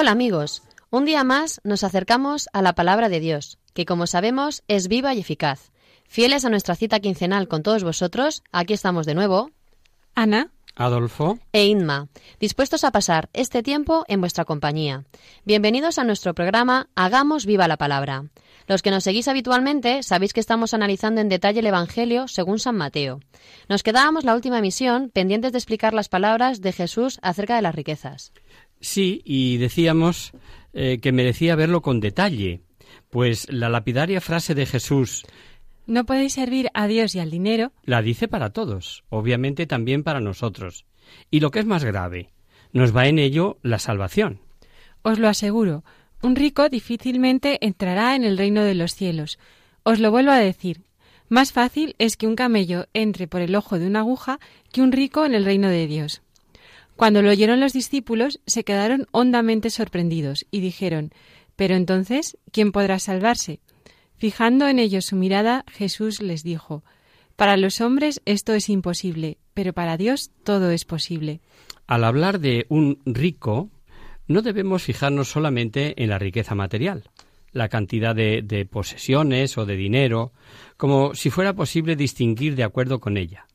[0.00, 4.62] Hola amigos, un día más nos acercamos a la palabra de Dios, que como sabemos
[4.66, 5.72] es viva y eficaz.
[6.08, 9.50] Fieles a nuestra cita quincenal con todos vosotros, aquí estamos de nuevo,
[10.14, 15.04] Ana, Adolfo, e Inma, dispuestos a pasar este tiempo en vuestra compañía.
[15.44, 18.24] Bienvenidos a nuestro programa Hagamos viva la palabra.
[18.66, 22.76] Los que nos seguís habitualmente sabéis que estamos analizando en detalle el Evangelio según San
[22.78, 23.20] Mateo.
[23.68, 27.74] Nos quedábamos la última emisión pendientes de explicar las palabras de Jesús acerca de las
[27.74, 28.32] riquezas.
[28.80, 30.32] Sí, y decíamos
[30.72, 32.62] eh, que merecía verlo con detalle,
[33.10, 35.24] pues la lapidaria frase de Jesús
[35.90, 37.72] no podéis servir a Dios y al dinero.
[37.84, 40.86] la dice para todos, obviamente también para nosotros.
[41.32, 42.30] Y lo que es más grave,
[42.72, 44.40] nos va en ello la salvación.
[45.02, 45.82] Os lo aseguro,
[46.22, 49.40] un rico difícilmente entrará en el reino de los cielos.
[49.82, 50.82] Os lo vuelvo a decir.
[51.28, 54.38] Más fácil es que un camello entre por el ojo de una aguja
[54.72, 56.22] que un rico en el reino de Dios.
[57.00, 61.12] Cuando lo oyeron los discípulos, se quedaron hondamente sorprendidos y dijeron,
[61.56, 63.60] Pero entonces, ¿quién podrá salvarse?
[64.18, 66.84] Fijando en ellos su mirada, Jesús les dijo,
[67.36, 71.40] Para los hombres esto es imposible, pero para Dios todo es posible.
[71.86, 73.70] Al hablar de un rico,
[74.26, 77.04] no debemos fijarnos solamente en la riqueza material,
[77.52, 80.32] la cantidad de, de posesiones o de dinero,
[80.76, 83.46] como si fuera posible distinguir de acuerdo con ella,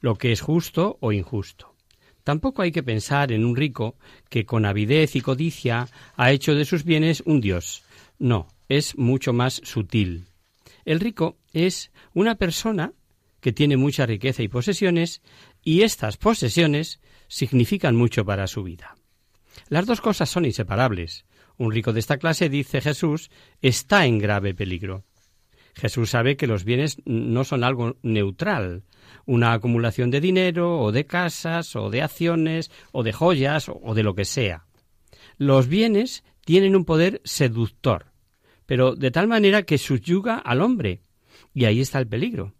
[0.00, 1.70] lo que es justo o injusto.
[2.24, 3.96] Tampoco hay que pensar en un rico
[4.28, 7.82] que con avidez y codicia ha hecho de sus bienes un dios.
[8.18, 10.26] No, es mucho más sutil.
[10.84, 12.92] El rico es una persona
[13.40, 15.22] que tiene mucha riqueza y posesiones,
[15.62, 18.96] y estas posesiones significan mucho para su vida.
[19.68, 21.24] Las dos cosas son inseparables.
[21.56, 25.04] Un rico de esta clase, dice Jesús, está en grave peligro.
[25.80, 28.84] Jesús sabe que los bienes no son algo neutral,
[29.24, 34.02] una acumulación de dinero o de casas o de acciones o de joyas o de
[34.02, 34.66] lo que sea.
[35.38, 38.12] Los bienes tienen un poder seductor,
[38.66, 41.00] pero de tal manera que subyuga al hombre.
[41.54, 42.52] Y ahí está el peligro.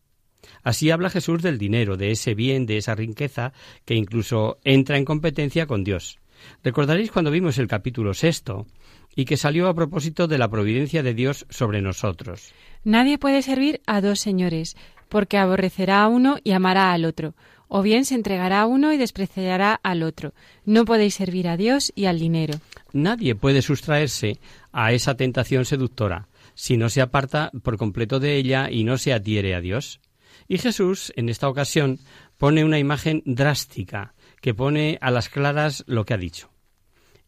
[0.62, 3.52] Así habla Jesús del dinero, de ese bien, de esa riqueza
[3.84, 6.20] que incluso entra en competencia con Dios.
[6.62, 8.66] Recordaréis cuando vimos el capítulo sexto
[9.14, 12.52] y que salió a propósito de la providencia de Dios sobre nosotros.
[12.84, 14.76] Nadie puede servir a dos señores,
[15.08, 17.34] porque aborrecerá a uno y amará al otro,
[17.68, 20.32] o bien se entregará a uno y despreciará al otro.
[20.64, 22.54] No podéis servir a Dios y al dinero.
[22.92, 24.38] Nadie puede sustraerse
[24.72, 29.12] a esa tentación seductora si no se aparta por completo de ella y no se
[29.12, 30.00] adhiere a Dios.
[30.46, 31.98] Y Jesús, en esta ocasión,
[32.38, 36.50] pone una imagen drástica que pone a las claras lo que ha dicho.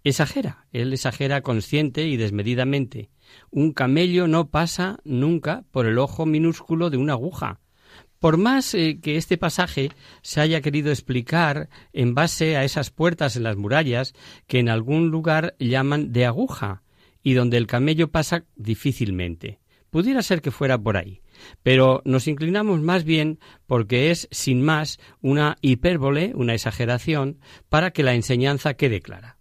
[0.05, 3.11] Exagera, él exagera consciente y desmedidamente.
[3.50, 7.61] Un camello no pasa nunca por el ojo minúsculo de una aguja.
[8.19, 9.91] Por más eh, que este pasaje
[10.23, 14.15] se haya querido explicar en base a esas puertas en las murallas
[14.47, 16.83] que en algún lugar llaman de aguja
[17.23, 19.61] y donde el camello pasa difícilmente.
[19.91, 21.22] Pudiera ser que fuera por ahí,
[21.62, 27.38] pero nos inclinamos más bien porque es, sin más, una hipérbole, una exageración,
[27.69, 29.38] para que la enseñanza quede clara.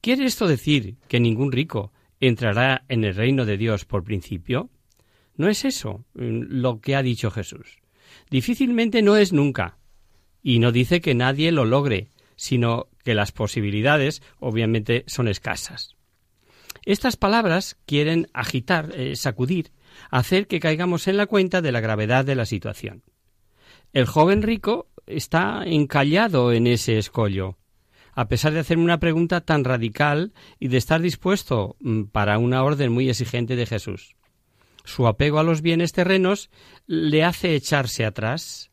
[0.00, 4.70] ¿Quiere esto decir que ningún rico entrará en el reino de Dios por principio?
[5.36, 7.78] No es eso mm, lo que ha dicho Jesús.
[8.30, 9.78] Difícilmente no es nunca.
[10.42, 15.96] Y no dice que nadie lo logre, sino que las posibilidades obviamente son escasas.
[16.84, 19.72] Estas palabras quieren agitar, eh, sacudir,
[20.10, 23.02] hacer que caigamos en la cuenta de la gravedad de la situación.
[23.92, 27.58] El joven rico está encallado en ese escollo,
[28.12, 32.62] a pesar de hacerme una pregunta tan radical y de estar dispuesto mm, para una
[32.62, 34.14] orden muy exigente de Jesús.
[34.84, 36.50] Su apego a los bienes terrenos
[36.86, 38.70] le hace echarse atrás.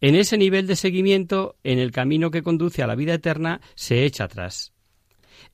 [0.00, 4.04] En ese nivel de seguimiento, en el camino que conduce a la vida eterna, se
[4.04, 4.72] echa atrás.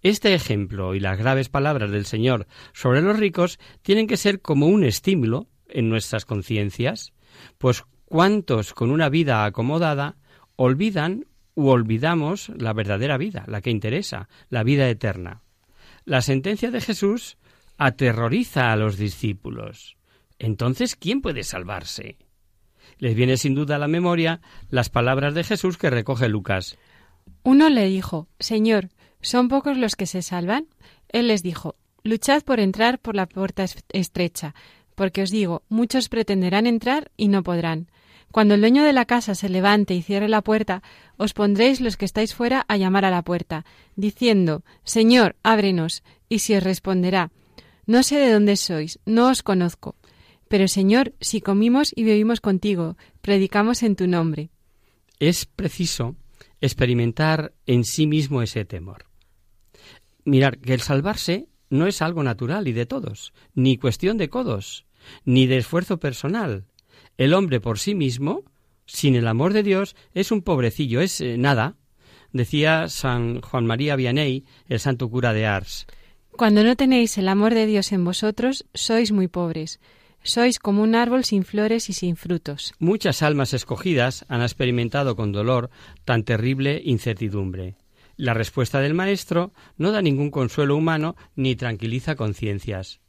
[0.03, 4.67] Este ejemplo y las graves palabras del Señor sobre los ricos tienen que ser como
[4.67, 7.13] un estímulo en nuestras conciencias,
[7.59, 10.17] pues cuántos con una vida acomodada
[10.57, 15.43] olvidan u olvidamos la verdadera vida, la que interesa, la vida eterna.
[16.05, 17.37] La sentencia de Jesús
[17.79, 19.97] aterroriza a los discípulos.
[20.39, 22.17] Entonces, ¿quién puede salvarse?
[22.99, 26.79] Les viene sin duda a la memoria las palabras de Jesús que recoge Lucas.
[27.43, 28.91] Uno le dijo, Señor,
[29.23, 30.67] ¿son pocos los que se salvan?
[31.09, 34.55] Él les dijo, Luchad por entrar por la puerta estrecha,
[34.95, 37.89] porque os digo, muchos pretenderán entrar y no podrán.
[38.33, 40.83] Cuando el dueño de la casa se levante y cierre la puerta,
[41.17, 43.65] os pondréis los que estáis fuera a llamar a la puerta,
[43.95, 47.31] diciendo, Señor, ábrenos, y si os responderá,
[47.87, 49.97] No sé de dónde sois, no os conozco.
[50.49, 54.51] Pero Señor, si comimos y bebimos contigo, predicamos en tu nombre.
[55.19, 56.17] Es preciso
[56.61, 59.12] experimentar en sí mismo ese temor.
[60.25, 64.85] Mirar que el salvarse no es algo natural y de todos, ni cuestión de codos,
[65.25, 66.67] ni de esfuerzo personal.
[67.17, 68.45] El hombre por sí mismo,
[68.87, 71.77] sin el amor de Dios, es un pobrecillo, es eh, nada.
[72.33, 75.87] Decía San Juan María Vianney, el santo cura de Ars.
[76.31, 79.81] Cuando no tenéis el amor de Dios en vosotros, sois muy pobres.
[80.23, 82.75] Sois como un árbol sin flores y sin frutos.
[82.79, 85.71] Muchas almas escogidas han experimentado con dolor
[86.05, 87.77] tan terrible incertidumbre.
[88.17, 93.01] La respuesta del Maestro no da ningún consuelo humano ni tranquiliza conciencias.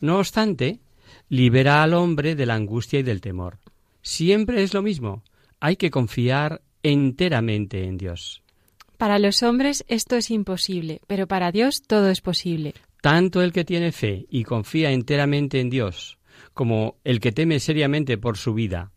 [0.00, 0.80] No obstante,
[1.28, 3.58] libera al hombre de la angustia y del temor.
[4.02, 5.22] Siempre es lo mismo.
[5.60, 8.42] Hay que confiar enteramente en Dios.
[8.96, 12.74] Para los hombres esto es imposible, pero para Dios todo es posible.
[13.00, 16.18] Tanto el que tiene fe y confía enteramente en Dios,
[16.52, 18.92] como el que teme seriamente por su vida.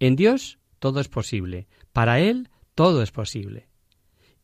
[0.00, 3.69] En Dios todo es posible, para Él todo es posible.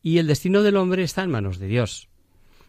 [0.07, 2.07] Y el destino del hombre está en manos de Dios.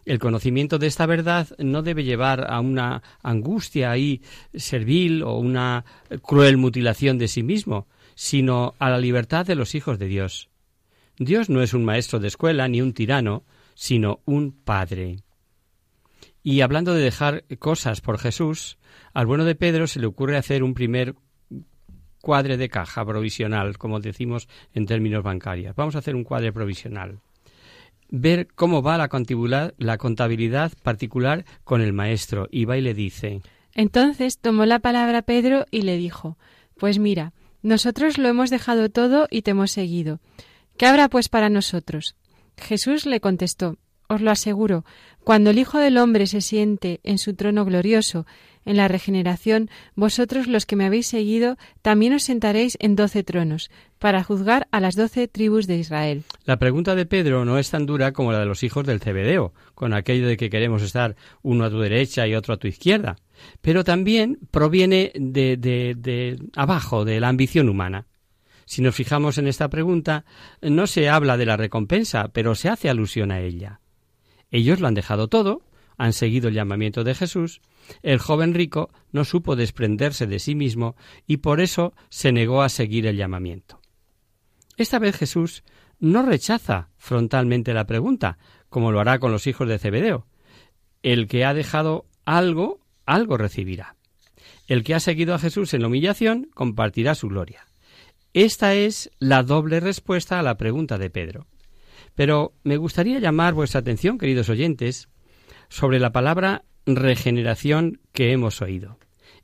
[0.04, 4.22] El conocimiento de esta verdad no debe llevar a una angustia ahí
[4.56, 5.84] servil o una
[6.20, 7.86] cruel mutilación de sí mismo,
[8.16, 10.48] sino a la libertad de los hijos de Dios.
[11.16, 13.44] Dios no es un maestro de escuela ni un tirano,
[13.76, 15.18] sino un padre.
[16.42, 18.78] Y hablando de dejar cosas por Jesús,
[19.14, 21.14] al bueno de Pedro se le ocurre hacer un primer
[22.20, 25.76] cuadre de caja provisional, como decimos en términos bancarios.
[25.76, 27.20] Vamos a hacer un cuadre provisional.
[28.10, 32.48] Ver cómo va la contabilidad, la contabilidad particular con el maestro.
[32.50, 33.42] Y va y le dice.
[33.74, 36.38] Entonces tomó la palabra Pedro y le dijo
[36.76, 37.32] Pues mira,
[37.62, 40.20] nosotros lo hemos dejado todo y te hemos seguido.
[40.76, 42.16] ¿Qué habrá pues para nosotros?
[42.56, 43.76] Jesús le contestó
[44.08, 44.84] Os lo aseguro,
[45.22, 48.26] cuando el Hijo del Hombre se siente en su trono glorioso
[48.68, 53.70] en la regeneración, vosotros los que me habéis seguido, también os sentaréis en doce tronos,
[53.98, 56.22] para juzgar a las doce tribus de Israel.
[56.44, 59.54] La pregunta de Pedro no es tan dura como la de los hijos del Cebedeo,
[59.74, 63.16] con aquello de que queremos estar uno a tu derecha y otro a tu izquierda,
[63.62, 68.06] pero también proviene de, de, de abajo, de la ambición humana.
[68.66, 70.26] Si nos fijamos en esta pregunta,
[70.60, 73.80] no se habla de la recompensa, pero se hace alusión a ella.
[74.50, 75.62] Ellos lo han dejado todo,
[75.96, 77.62] han seguido el llamamiento de Jesús,
[78.02, 80.96] el joven rico no supo desprenderse de sí mismo
[81.26, 83.80] y por eso se negó a seguir el llamamiento.
[84.76, 85.64] Esta vez Jesús
[85.98, 90.26] no rechaza frontalmente la pregunta, como lo hará con los hijos de Zebedeo.
[91.02, 93.96] El que ha dejado algo, algo recibirá.
[94.66, 97.66] El que ha seguido a Jesús en la humillación compartirá su gloria.
[98.34, 101.46] Esta es la doble respuesta a la pregunta de Pedro.
[102.14, 105.08] Pero me gustaría llamar vuestra atención, queridos oyentes,
[105.68, 106.64] sobre la palabra
[106.96, 108.98] regeneración que hemos oído.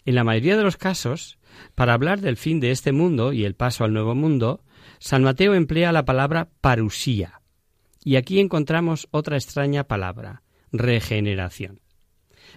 [0.04, 1.38] En la mayoría de los casos,
[1.74, 4.62] para hablar del fin de este mundo y el paso al nuevo mundo,
[4.98, 7.40] San Mateo emplea la palabra parusía.
[8.02, 11.80] Y aquí encontramos otra extraña palabra, regeneración.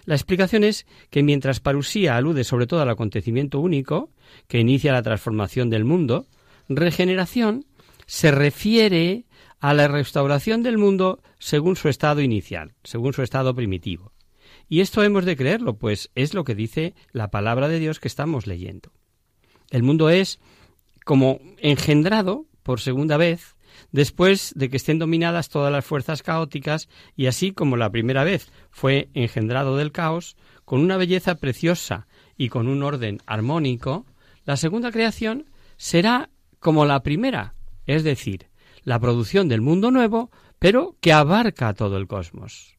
[0.04, 4.10] La explicación es que mientras parusía alude sobre todo al acontecimiento único,
[4.46, 6.26] que inicia la transformación del mundo,
[6.68, 7.66] regeneración
[8.06, 9.26] se refiere
[9.60, 14.12] a la restauración del mundo según su estado inicial, según su estado primitivo.
[14.68, 18.08] Y esto hemos de creerlo, pues es lo que dice la palabra de Dios que
[18.08, 18.92] estamos leyendo.
[19.70, 20.40] El mundo es
[21.04, 23.56] como engendrado por segunda vez
[23.92, 28.50] después de que estén dominadas todas las fuerzas caóticas y así como la primera vez
[28.70, 32.06] fue engendrado del caos, con una belleza preciosa
[32.36, 34.06] y con un orden armónico,
[34.44, 35.46] la segunda creación
[35.76, 37.54] será como la primera,
[37.86, 38.48] es decir,
[38.82, 42.77] la producción del mundo nuevo, pero que abarca todo el cosmos.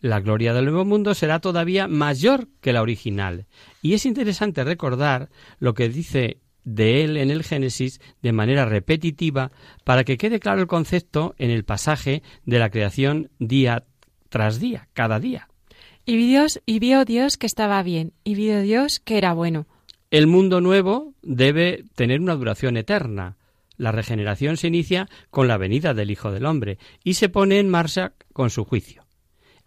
[0.00, 3.46] La gloria del nuevo mundo será todavía mayor que la original.
[3.82, 5.28] Y es interesante recordar
[5.58, 9.50] lo que dice de él en el Génesis de manera repetitiva
[9.84, 13.84] para que quede claro el concepto en el pasaje de la creación día
[14.28, 15.48] tras día, cada día.
[16.06, 19.66] Y vio, Dios, y vio Dios que estaba bien, y vio Dios que era bueno.
[20.10, 23.36] El mundo nuevo debe tener una duración eterna.
[23.76, 27.68] La regeneración se inicia con la venida del Hijo del Hombre y se pone en
[27.68, 29.04] marcha con su juicio.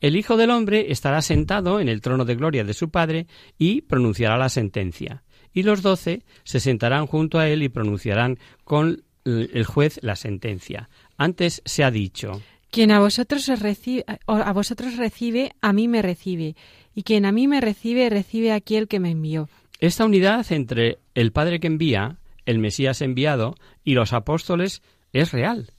[0.03, 3.25] El Hijo del Hombre estará sentado en el trono de gloria de su Padre
[3.57, 5.23] y pronunciará la sentencia.
[5.53, 10.89] Y los doce se sentarán junto a él y pronunciarán con el juez la sentencia.
[11.15, 16.57] Antes se ha dicho quien a vosotros, recibe, a vosotros recibe, a mí me recibe,
[16.93, 19.47] y quien a mí me recibe, recibe a aquel que me envió.
[19.79, 23.55] Esta unidad entre el Padre que envía, el Mesías enviado
[23.85, 24.81] y los apóstoles
[25.13, 25.71] es real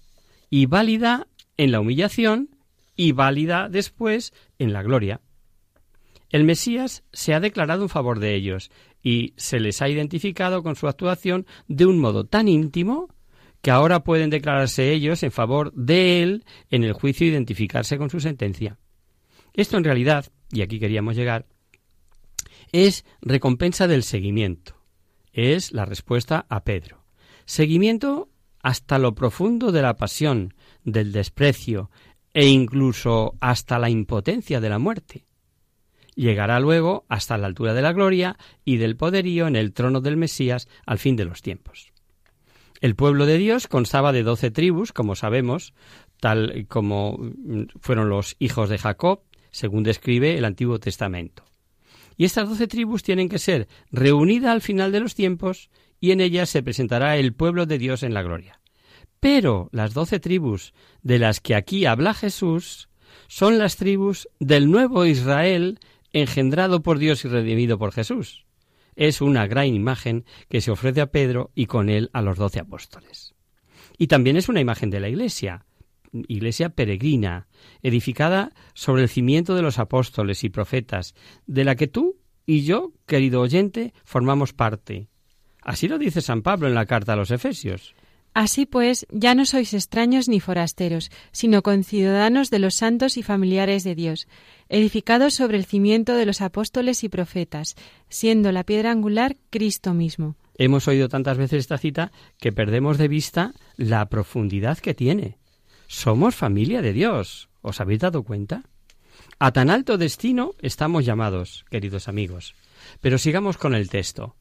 [0.49, 1.27] y válida
[1.59, 2.54] en la humillación
[2.97, 5.21] y válida después en la gloria.
[6.31, 8.71] El Mesías se ha declarado en favor de ellos
[9.03, 13.09] y se les ha identificado con su actuación de un modo tan íntimo
[13.63, 18.11] que ahora pueden declararse ellos en favor de él en el juicio e identificarse con
[18.11, 18.79] su sentencia.
[19.53, 21.47] Esto en realidad, y aquí queríamos llegar,
[22.73, 24.77] es recompensa del seguimiento.
[25.33, 27.05] Es la respuesta a Pedro.
[27.45, 28.29] Seguimiento
[28.61, 31.91] hasta lo profundo de la pasión, del desprecio
[32.35, 35.25] e incluso hasta la impotencia de la muerte.
[36.17, 40.17] Llegará luego hasta la altura de la gloria y del poderío en el trono del
[40.17, 41.93] Mesías al fin de los tiempos.
[42.81, 45.75] El pueblo de Dios constaba de doce tribus, como sabemos,
[46.21, 47.19] tal como
[47.81, 51.45] fueron los hijos de Jacob, según describe el Antiguo Testamento.
[52.17, 56.21] Y estas doce tribus tienen que ser reunidas al final de los tiempos y en
[56.21, 58.61] ellas se presentará el pueblo de Dios en la gloria.
[59.25, 62.91] Pero las doce tribus de las que aquí habla Jesús
[63.27, 65.79] son las tribus del nuevo Israel
[66.13, 68.45] engendrado por Dios y redimido por Jesús
[68.97, 72.61] es una gran imagen que se ofrece a Pedro y con él a los doce
[72.61, 73.35] apóstoles.
[73.97, 75.65] Y también es una imagen de la Iglesia,
[76.29, 77.49] iglesia peregrina,
[77.83, 81.15] edificada sobre el cimiento de los apóstoles y profetas,
[81.47, 85.09] de la que tú y yo, querido oyente, formamos parte.
[85.63, 87.95] Así lo dice San Pablo en la carta a los Efesios.
[88.35, 93.85] Así pues, ya no sois extraños ni forasteros, sino conciudadanos de los santos y familiares
[93.85, 94.27] de Dios,
[94.69, 97.77] edificados sobre el cimiento de los apóstoles y profetas,
[98.09, 100.35] siendo la piedra angular Cristo mismo.
[100.59, 105.39] Hemos oído tantas veces esta cita que perdemos de vista la profundidad que tiene.
[105.87, 107.49] Somos familia de Dios.
[107.63, 108.65] ¿Os habéis dado cuenta?
[109.39, 112.57] A tan alto destino estamos llamados, queridos amigos.
[113.01, 114.35] Pero sigamos con el texto.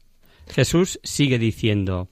[0.48, 2.08] Jesús sigue diciendo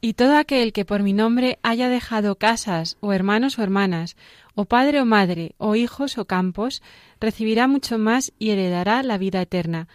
[0.00, 4.16] y todo aquel que por mi nombre haya dejado casas, o hermanos o hermanas,
[4.54, 6.82] o padre o madre, o hijos o campos,
[7.20, 9.88] recibirá mucho más y heredará la vida eterna.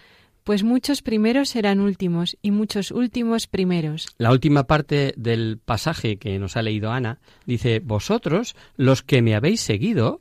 [0.43, 4.07] Pues muchos primeros serán últimos y muchos últimos primeros.
[4.17, 9.35] La última parte del pasaje que nos ha leído Ana dice, Vosotros, los que me
[9.35, 10.19] habéis seguido,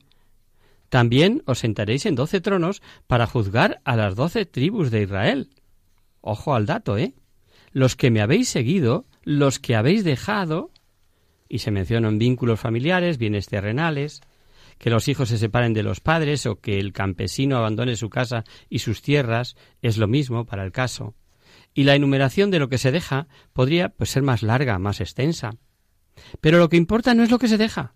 [0.90, 5.48] también os sentaréis en doce tronos para juzgar a las doce tribus de Israel.
[6.20, 7.14] Ojo al dato, ¿eh?
[7.72, 10.72] Los que me habéis seguido los que habéis dejado,
[11.48, 14.22] y se mencionan vínculos familiares, bienes terrenales,
[14.76, 18.42] que los hijos se separen de los padres o que el campesino abandone su casa
[18.68, 21.14] y sus tierras, es lo mismo para el caso.
[21.74, 25.52] Y la enumeración de lo que se deja podría pues, ser más larga, más extensa.
[26.40, 27.94] Pero lo que importa no es lo que se deja,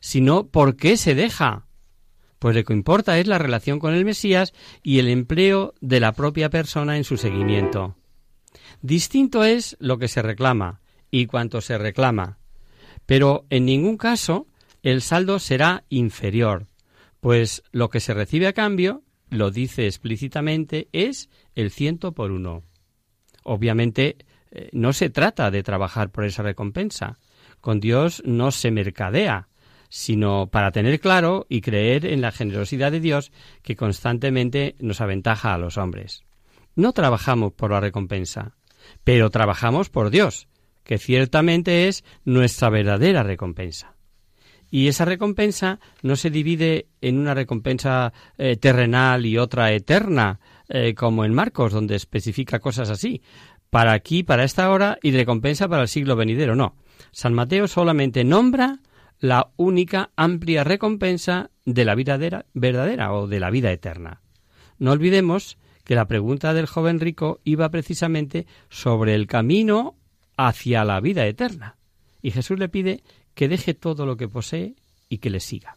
[0.00, 1.68] sino por qué se deja.
[2.40, 4.52] Pues lo que importa es la relación con el Mesías
[4.82, 7.96] y el empleo de la propia persona en su seguimiento.
[8.84, 12.36] Distinto es lo que se reclama y cuanto se reclama,
[13.06, 14.46] pero en ningún caso
[14.82, 16.66] el saldo será inferior,
[17.20, 22.62] pues lo que se recibe a cambio, lo dice explícitamente, es el ciento por uno.
[23.42, 24.18] Obviamente
[24.50, 27.18] eh, no se trata de trabajar por esa recompensa.
[27.62, 29.48] Con Dios no se mercadea,
[29.88, 35.54] sino para tener claro y creer en la generosidad de Dios que constantemente nos aventaja
[35.54, 36.22] a los hombres.
[36.76, 38.56] No trabajamos por la recompensa,
[39.04, 40.48] pero trabajamos por Dios,
[40.84, 43.94] que ciertamente es nuestra verdadera recompensa.
[44.70, 50.94] Y esa recompensa no se divide en una recompensa eh, terrenal y otra eterna, eh,
[50.94, 53.22] como en Marcos, donde especifica cosas así,
[53.70, 56.56] para aquí, para esta hora, y recompensa para el siglo venidero.
[56.56, 56.76] No.
[57.12, 58.80] San Mateo solamente nombra
[59.20, 62.18] la única amplia recompensa de la vida
[62.52, 64.22] verdadera o de la vida eterna.
[64.78, 69.96] No olvidemos que la pregunta del joven rico iba precisamente sobre el camino
[70.36, 71.76] hacia la vida eterna.
[72.22, 73.02] Y Jesús le pide
[73.34, 74.74] que deje todo lo que posee
[75.08, 75.76] y que le siga.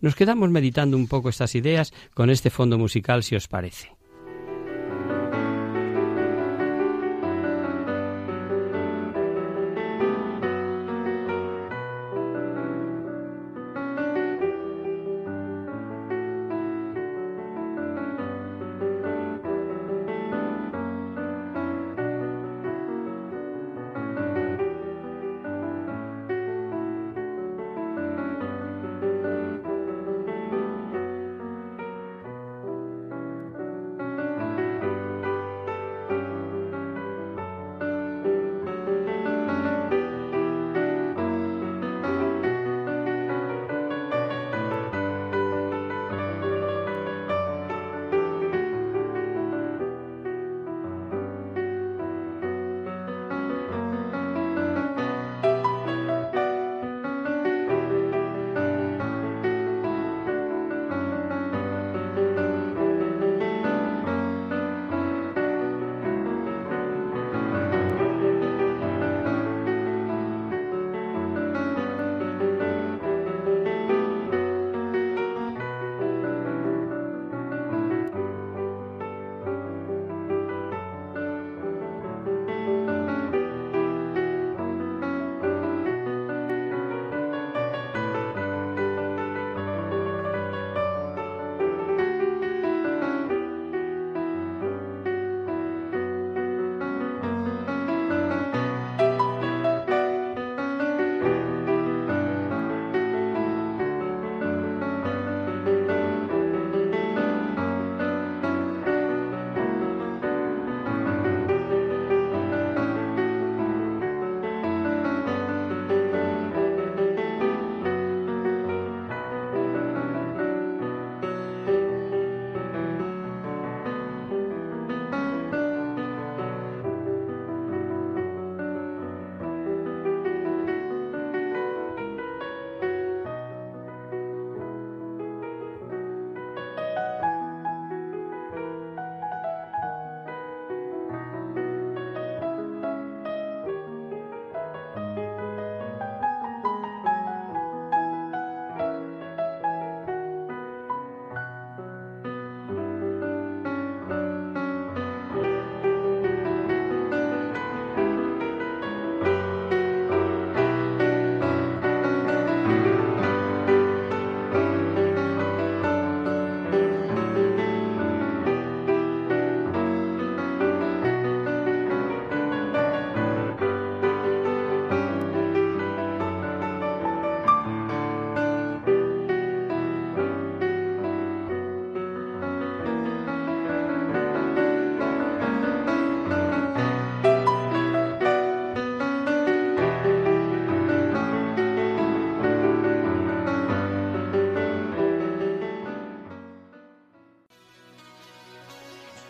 [0.00, 3.97] Nos quedamos meditando un poco estas ideas con este fondo musical, si os parece.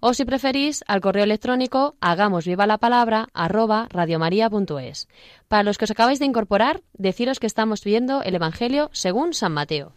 [0.00, 5.08] O si preferís, al correo electrónico hagamos viva la palabra arroba radiomaria.es.
[5.48, 9.52] Para los que os acabáis de incorporar, deciros que estamos viendo el Evangelio según San
[9.52, 9.92] Mateo.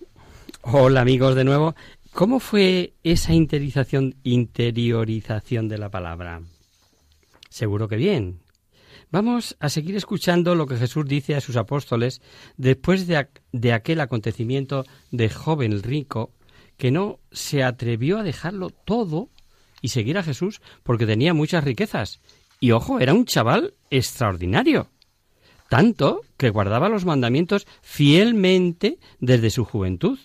[0.63, 1.75] Hola amigos de nuevo.
[2.13, 6.41] ¿Cómo fue esa interiorización, de la palabra?
[7.49, 8.41] Seguro que bien.
[9.11, 12.21] Vamos a seguir escuchando lo que Jesús dice a sus apóstoles
[12.57, 16.31] después de, de aquel acontecimiento de joven rico
[16.77, 19.29] que no se atrevió a dejarlo todo
[19.81, 22.21] y seguir a Jesús porque tenía muchas riquezas.
[22.59, 24.87] Y ojo, era un chaval extraordinario.
[25.69, 30.19] Tanto que guardaba los mandamientos fielmente desde su juventud.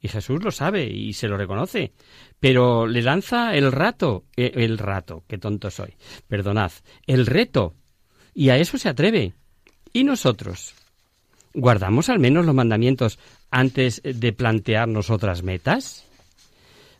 [0.00, 1.92] Y Jesús lo sabe y se lo reconoce.
[2.40, 5.94] Pero le lanza el rato, eh, el rato, qué tonto soy,
[6.26, 6.72] perdonad,
[7.06, 7.74] el reto.
[8.34, 9.34] Y a eso se atreve.
[9.92, 10.74] ¿Y nosotros?
[11.54, 13.18] ¿Guardamos al menos los mandamientos
[13.50, 16.06] antes de plantearnos otras metas?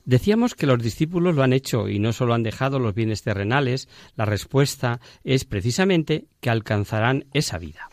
[0.05, 3.89] Decíamos que los discípulos lo han hecho y no solo han dejado los bienes terrenales,
[4.17, 7.89] la respuesta es precisamente que alcanzarán esa vida.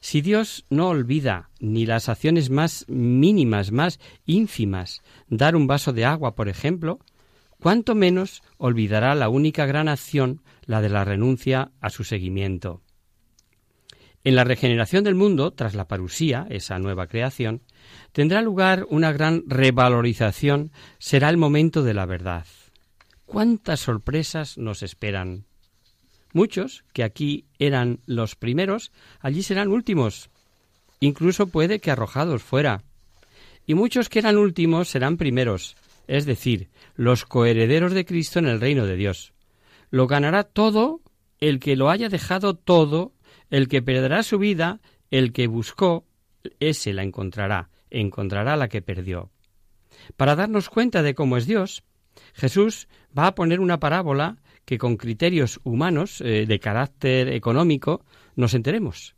[0.00, 6.06] Si Dios no olvida ni las acciones más mínimas, más ínfimas, dar un vaso de
[6.06, 7.00] agua, por ejemplo,
[7.60, 12.80] cuánto menos olvidará la única gran acción, la de la renuncia a su seguimiento.
[14.24, 17.62] En la regeneración del mundo, tras la parusía, esa nueva creación,
[18.12, 22.46] tendrá lugar una gran revalorización, será el momento de la verdad.
[23.26, 25.44] ¿Cuántas sorpresas nos esperan?
[26.32, 30.30] Muchos, que aquí eran los primeros, allí serán últimos,
[31.00, 32.82] incluso puede que arrojados fuera.
[33.66, 35.76] Y muchos que eran últimos serán primeros,
[36.06, 39.32] es decir, los coherederos de Cristo en el reino de Dios.
[39.90, 41.00] Lo ganará todo
[41.40, 43.12] el que lo haya dejado todo,
[43.50, 46.04] el que perderá su vida, el que buscó,
[46.60, 49.30] ese la encontrará, encontrará la que perdió.
[50.16, 51.82] Para darnos cuenta de cómo es Dios,
[52.34, 58.04] Jesús va a poner una parábola que con criterios humanos eh, de carácter económico
[58.36, 59.14] nos enteremos.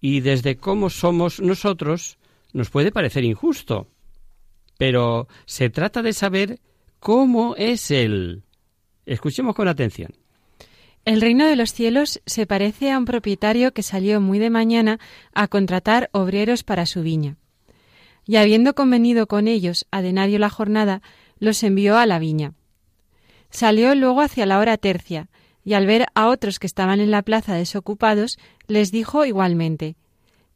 [0.00, 2.18] Y desde cómo somos nosotros
[2.52, 3.88] nos puede parecer injusto.
[4.78, 6.60] Pero se trata de saber
[6.98, 8.44] cómo es Él.
[9.06, 10.12] Escuchemos con atención.
[11.04, 14.98] El reino de los cielos se parece a un propietario que salió muy de mañana
[15.34, 17.36] a contratar obreros para su viña.
[18.26, 21.02] Y habiendo convenido con ellos a denario la jornada,
[21.38, 22.54] los envió a la viña.
[23.50, 25.28] Salió luego hacia la hora tercia,
[25.64, 29.96] y al ver a otros que estaban en la plaza desocupados, les dijo igualmente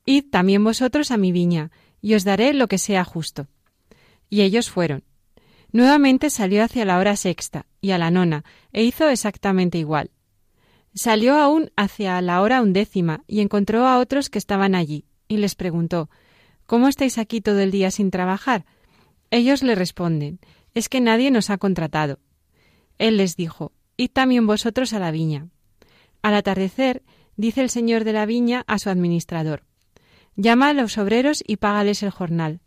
[0.04, 3.46] Id también vosotros a mi viña, y os daré lo que sea justo.
[4.31, 5.04] Y ellos fueron.
[5.70, 10.11] Nuevamente salió hacia la hora sexta y a la nona, e hizo exactamente igual.
[10.94, 15.54] Salió aún hacia la hora undécima y encontró a otros que estaban allí, y les
[15.54, 16.09] preguntó
[16.68, 18.66] ¿Cómo estáis aquí todo el día sin trabajar?
[19.31, 20.38] Ellos le responden
[20.74, 22.18] Es que nadie nos ha contratado.
[22.98, 25.48] Él les dijo, Id también vosotros a la viña.
[26.20, 27.02] Al atardecer,
[27.38, 29.64] dice el señor de la viña a su administrador,
[30.37, 32.61] Llama a los obreros y págales el jornal,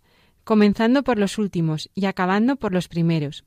[0.44, 3.46] comenzando por los últimos y acabando por los primeros.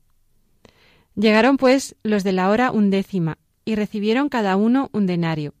[1.15, 5.53] Llegaron pues los de la hora undécima, y recibieron cada uno un denario.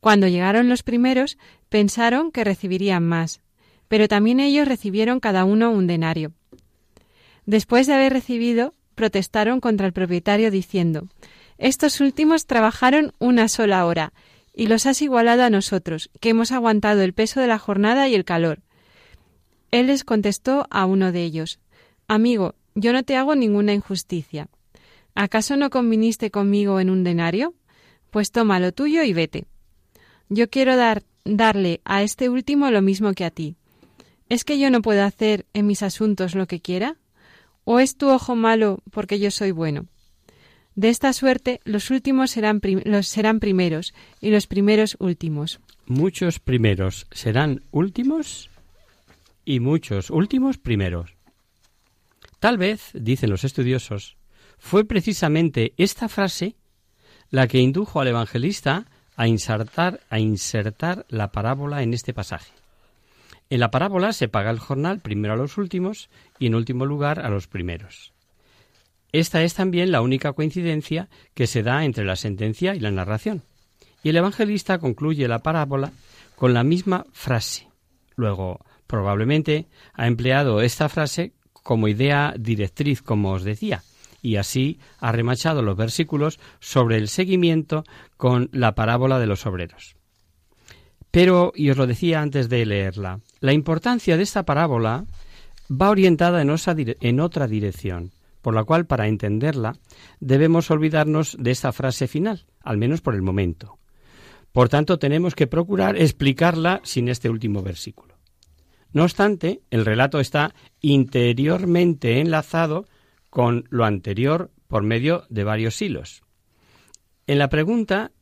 [0.00, 1.38] Cuando llegaron los primeros,
[1.68, 3.40] pensaron que recibirían más,
[3.88, 6.32] pero también ellos recibieron cada uno un denario.
[7.44, 11.08] Después de haber recibido, protestaron contra el propietario diciendo
[11.58, 14.12] Estos últimos trabajaron una sola hora,
[14.52, 18.14] y los has igualado a nosotros, que hemos aguantado el peso de la jornada y
[18.14, 18.60] el calor.
[19.70, 21.60] Él les contestó a uno de ellos
[22.08, 24.48] Amigo, yo no te hago ninguna injusticia.
[25.14, 27.54] ¿Acaso no conviniste conmigo en un denario?
[28.10, 29.46] Pues toma lo tuyo y vete.
[30.28, 33.56] Yo quiero dar, darle a este último lo mismo que a ti.
[34.28, 36.96] ¿Es que yo no puedo hacer en mis asuntos lo que quiera?
[37.64, 39.86] ¿O es tu ojo malo porque yo soy bueno?
[40.74, 45.60] De esta suerte, los últimos serán, los serán primeros y los primeros últimos.
[45.86, 48.50] Muchos primeros serán últimos
[49.44, 51.14] y muchos últimos primeros.
[52.40, 54.16] Tal vez, dicen los estudiosos,
[54.58, 56.56] fue precisamente esta frase
[57.30, 58.86] la que indujo al evangelista
[59.16, 62.52] a insertar, a insertar la parábola en este pasaje.
[63.48, 67.20] En la parábola se paga el jornal primero a los últimos y en último lugar
[67.20, 68.12] a los primeros.
[69.12, 73.44] Esta es también la única coincidencia que se da entre la sentencia y la narración.
[74.02, 75.92] Y el evangelista concluye la parábola
[76.34, 77.68] con la misma frase.
[78.16, 83.82] Luego, probablemente ha empleado esta frase como idea directriz, como os decía,
[84.22, 87.84] y así ha remachado los versículos sobre el seguimiento
[88.16, 89.96] con la parábola de los obreros.
[91.10, 95.04] Pero, y os lo decía antes de leerla, la importancia de esta parábola
[95.70, 99.76] va orientada en, otra dirección, por la cual, para entenderla,
[100.20, 103.78] debemos olvidarnos de esta frase final, al menos por el momento.
[104.52, 108.16] Por tanto, tenemos que procurar explicarla sin este último versículo.
[108.92, 112.86] No obstante, el relato está interiormente enlazado
[113.28, 116.22] con lo anterior por medio de varios hilos.
[117.26, 118.12] En la pregunta,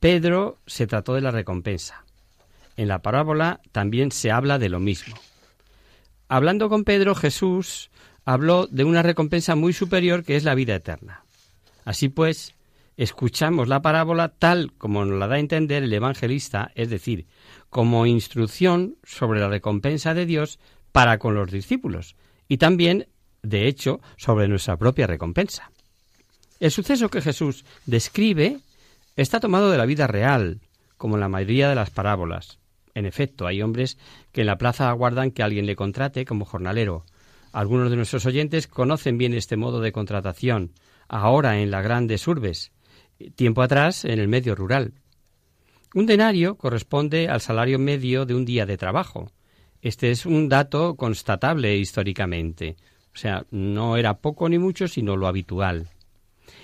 [0.00, 2.04] Pedro se trató de la recompensa.
[2.78, 5.16] En la parábola también se habla de lo mismo.
[6.28, 7.90] Hablando con Pedro, Jesús
[8.24, 11.24] habló de una recompensa muy superior que es la vida eterna.
[11.84, 12.54] Así pues,
[12.96, 17.26] escuchamos la parábola tal como nos la da a entender el evangelista, es decir,
[17.68, 20.60] como instrucción sobre la recompensa de Dios
[20.92, 22.14] para con los discípulos
[22.46, 23.08] y también,
[23.42, 25.72] de hecho, sobre nuestra propia recompensa.
[26.60, 28.60] El suceso que Jesús describe
[29.16, 30.60] está tomado de la vida real,
[30.96, 32.57] como en la mayoría de las parábolas.
[32.98, 33.96] En efecto, hay hombres
[34.32, 37.04] que en la plaza aguardan que alguien le contrate como jornalero.
[37.52, 40.72] Algunos de nuestros oyentes conocen bien este modo de contratación,
[41.06, 42.72] ahora en las grandes urbes,
[43.36, 44.94] tiempo atrás en el medio rural.
[45.94, 49.30] Un denario corresponde al salario medio de un día de trabajo.
[49.80, 52.74] Este es un dato constatable históricamente.
[53.14, 55.88] O sea, no era poco ni mucho, sino lo habitual.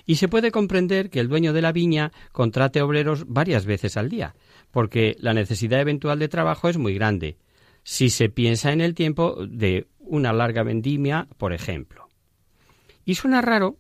[0.06, 4.08] Y se puede comprender que el dueño de la viña contrate obreros varias veces al
[4.08, 4.34] día,
[4.70, 7.38] porque la necesidad eventual de trabajo es muy grande,
[7.82, 12.08] si se piensa en el tiempo de una larga vendimia, por ejemplo.
[13.04, 13.76] Y suena raro,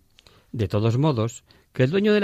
[0.52, 2.20] de todos modos, que el dueño de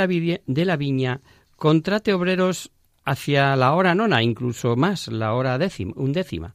[0.65, 1.21] la, viña
[1.57, 2.71] contrate obreros
[3.05, 6.55] hacia la hora nona, incluso más, la hora décima, undécima.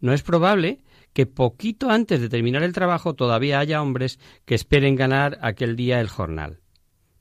[0.00, 0.80] No es probable
[1.12, 6.00] que poquito antes de terminar el trabajo todavía haya hombres que esperen ganar aquel día
[6.00, 6.61] el jornal.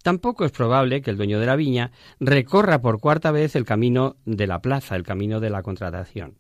[0.04, 4.18] Tampoco es probable que el dueño de la viña recorra por cuarta vez el camino
[4.26, 6.38] de la plaza, el camino de la contratación.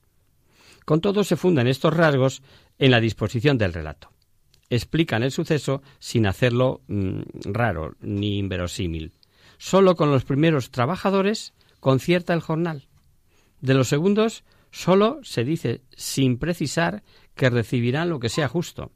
[0.86, 2.41] Con todo se fundan estos rasgos
[2.80, 4.12] en la disposición del relato
[4.71, 7.21] explican el suceso sin hacerlo mm,
[7.52, 9.12] raro ni inverosímil.
[9.58, 12.88] Solo con los primeros trabajadores concierta el jornal.
[13.60, 17.04] De los segundos solo se dice sin precisar
[17.36, 18.91] que recibirán lo que sea justo.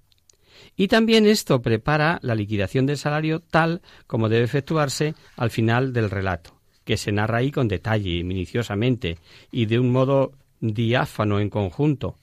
[0.76, 6.10] Y también esto prepara la liquidación del salario tal como debe efectuarse al final del
[6.10, 9.18] relato, que se narra ahí con detalle minuciosamente
[9.52, 12.18] y de un modo diáfano en conjunto,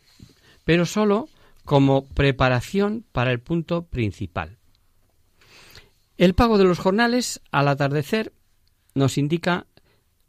[0.65, 1.29] pero solo
[1.65, 4.59] como preparación para el punto principal.
[6.19, 8.33] El pago de los jornales al atardecer
[8.95, 9.67] nos indica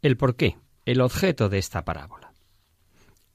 [0.02, 2.32] el porqué, el objeto de esta parábola.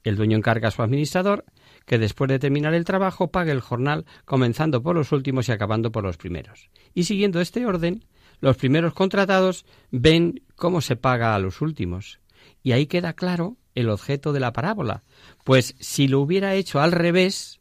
[0.04, 1.46] El dueño encarga a su administrador
[1.90, 5.92] que después de terminar el trabajo pague el jornal comenzando por los últimos y acabando
[5.92, 6.70] por los primeros.
[6.94, 8.06] Y siguiendo este orden,
[8.42, 12.20] los primeros contratados ven cómo se paga a los últimos.
[12.62, 15.02] Y ahí queda claro el objeto de la parábola,
[15.44, 17.60] pues si lo hubiera hecho al revés,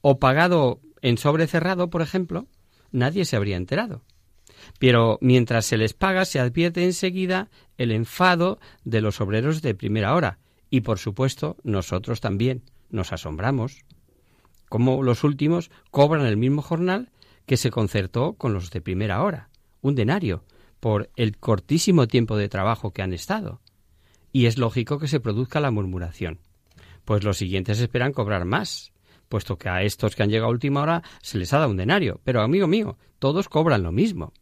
[0.00, 2.48] o pagado en sobre cerrado, por ejemplo,
[2.90, 4.02] nadie se habría enterado.
[4.80, 10.16] Pero mientras se les paga, se advierte enseguida el enfado de los obreros de primera
[10.16, 10.40] hora.
[10.68, 13.84] Y por supuesto, nosotros también nos asombramos.
[14.68, 17.10] Como los últimos cobran el mismo jornal
[17.46, 19.48] que se concertó con los de primera hora,
[19.80, 20.44] un denario,
[20.80, 23.60] por el cortísimo tiempo de trabajo que han estado.
[24.32, 26.40] Y es lógico que se produzca la murmuración,
[27.04, 28.92] pues los siguientes esperan cobrar más,
[29.28, 31.76] puesto que a estos que han llegado a última hora se les ha dado un
[31.76, 32.20] denario.
[32.24, 34.32] Pero, amigo mío, todos cobran lo mismo.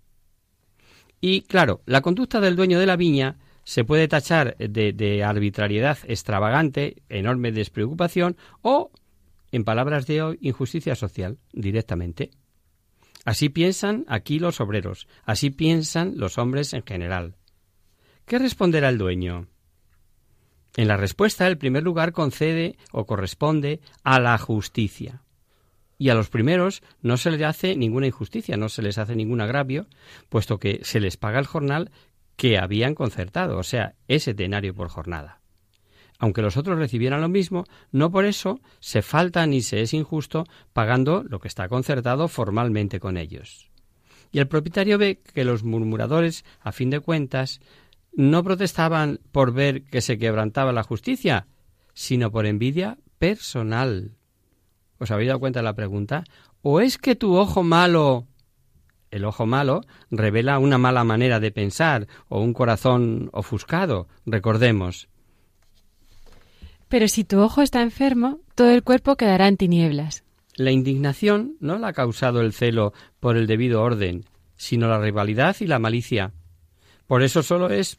[1.20, 7.02] Y, claro, la conducta del dueño de la viña se puede tachar de, arbitrariedad extravagante,
[7.08, 8.92] enorme despreocupación o,
[9.50, 12.30] en palabras de hoy, injusticia social, directamente.
[13.24, 17.34] Así piensan aquí los obreros, así piensan los hombres en general.
[18.24, 19.48] ¿Qué responderá el dueño?
[20.76, 25.24] En la respuesta, el primer lugar concede o corresponde a la justicia.
[25.98, 29.40] Y a los primeros no se les hace ninguna injusticia, no se les hace ningún
[29.40, 29.88] agravio,
[30.28, 31.90] puesto que se les paga el jornal
[32.36, 35.40] que habían concertado, o sea, ese denario por jornada.
[36.18, 40.44] Aunque los otros recibieran lo mismo, no por eso se falta ni se es injusto
[40.72, 43.70] pagando lo que está concertado formalmente con ellos.
[44.32, 47.60] Y el propietario ve que los murmuradores, a fin de cuentas,
[48.12, 51.46] no protestaban por ver que se quebrantaba la justicia,
[51.92, 54.16] sino por envidia personal.
[54.98, 56.24] ¿Os habéis dado cuenta de la pregunta?
[56.62, 58.26] ¿O es que tu ojo malo
[59.10, 65.08] El ojo malo revela una mala manera de pensar o un corazón ofuscado, recordemos.
[66.88, 70.24] Pero si tu ojo está enfermo, todo el cuerpo quedará en tinieblas.
[70.56, 74.24] La indignación no la ha causado el celo por el debido orden,
[74.56, 76.32] sino la rivalidad y la malicia.
[77.06, 77.98] Por eso solo es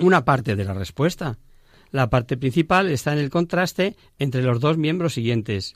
[0.00, 1.38] una parte de la respuesta.
[1.90, 5.74] La parte principal está en el contraste entre los dos miembros siguientes.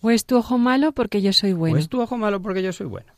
[0.00, 1.76] O es tu ojo malo porque yo soy bueno.
[1.76, 3.12] O es tu ojo malo porque yo soy bueno.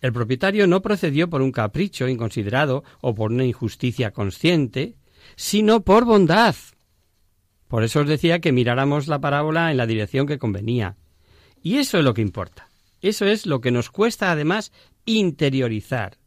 [0.00, 4.96] El propietario no procedió por un capricho inconsiderado o por una injusticia consciente,
[5.36, 6.54] sino por bondad.
[7.66, 10.96] Por eso os decía que miráramos la parábola en la dirección que convenía.
[11.62, 12.68] Y eso es lo que importa.
[13.00, 14.72] Eso es lo que nos cuesta además
[15.04, 16.18] interiorizar.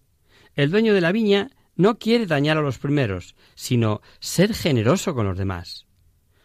[0.56, 5.26] El dueño de la viña no quiere dañar a los primeros, sino ser generoso con
[5.26, 5.88] los demás.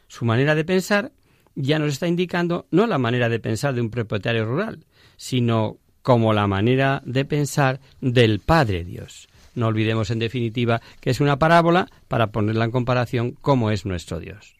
[0.08, 1.12] Su manera de pensar
[1.54, 4.86] ya nos está indicando no la manera de pensar de un propietario rural,
[5.16, 9.26] sino como la manera de pensar del Padre Dios.
[9.56, 14.20] No olvidemos en definitiva que es una parábola para ponerla en comparación cómo es nuestro
[14.20, 14.54] Dios.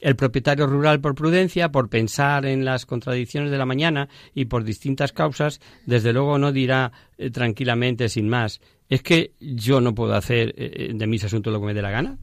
[0.00, 4.64] El propietario rural, por prudencia, por pensar en las contradicciones de la mañana y por
[4.64, 10.14] distintas causas, desde luego no dirá eh, tranquilamente, sin más, es que yo no puedo
[10.14, 12.16] hacer eh, eh, de mis asuntos lo que me dé la gana.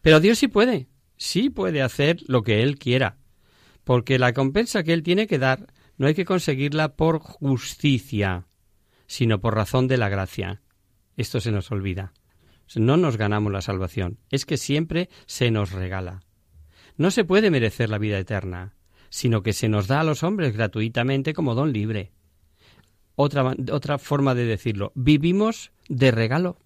[0.00, 3.16] Pero Dios sí puede, sí puede hacer lo que Él quiera,
[3.84, 8.46] porque la compensa que Él tiene que dar no hay que conseguirla por justicia,
[9.06, 10.62] sino por razón de la gracia.
[11.16, 12.12] Esto se nos olvida.
[12.74, 16.22] No nos ganamos la salvación, es que siempre se nos regala.
[16.96, 18.74] No se puede merecer la vida eterna,
[19.10, 22.12] sino que se nos da a los hombres gratuitamente como don libre.
[23.14, 26.58] Otra, otra forma de decirlo, vivimos de regalo,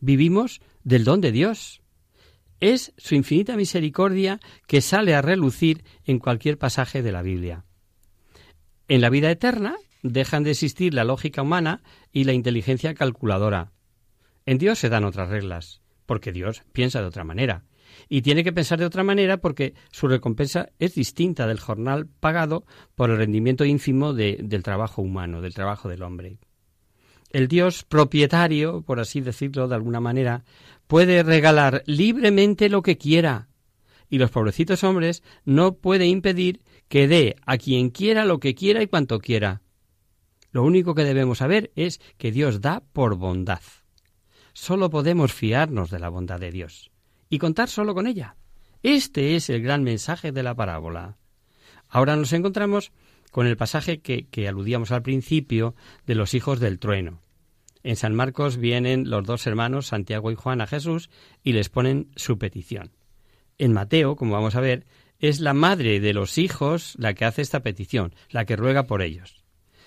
[0.00, 1.82] vivimos del don de Dios.
[2.60, 7.64] Es su infinita misericordia que sale a relucir en cualquier pasaje de la Biblia.
[8.90, 13.70] En la vida eterna dejan de existir la lógica humana y la inteligencia calculadora.
[14.46, 17.62] En Dios se dan otras reglas, porque Dios piensa de otra manera
[18.08, 22.64] y tiene que pensar de otra manera porque su recompensa es distinta del jornal pagado
[22.96, 26.38] por el rendimiento ínfimo del trabajo humano, del trabajo del hombre.
[27.30, 30.42] El Dios propietario, por así decirlo de alguna manera,
[30.88, 33.50] puede regalar libremente lo que quiera,
[34.08, 38.82] y los pobrecitos hombres no puede impedir que dé a quien quiera lo que quiera
[38.82, 39.62] y cuanto quiera.
[40.50, 43.60] Lo único que debemos saber es que Dios da por bondad.
[44.54, 46.90] Solo podemos fiarnos de la bondad de Dios
[47.28, 48.34] y contar solo con ella.
[48.82, 51.16] Este es el gran mensaje de la parábola.
[51.88, 52.90] Ahora nos encontramos
[53.30, 55.76] con el pasaje que, que, aludíamos al principio
[56.06, 57.22] de los hijos del trueno.
[57.84, 61.08] En San Marcos vienen los dos hermanos, Santiago y Juan, a Jesús
[61.44, 62.90] y les ponen su petición.
[63.58, 64.86] En Mateo, como vamos a ver,
[65.20, 69.02] es la madre de los hijos la que hace esta petición, la que ruega por
[69.02, 69.44] ellos.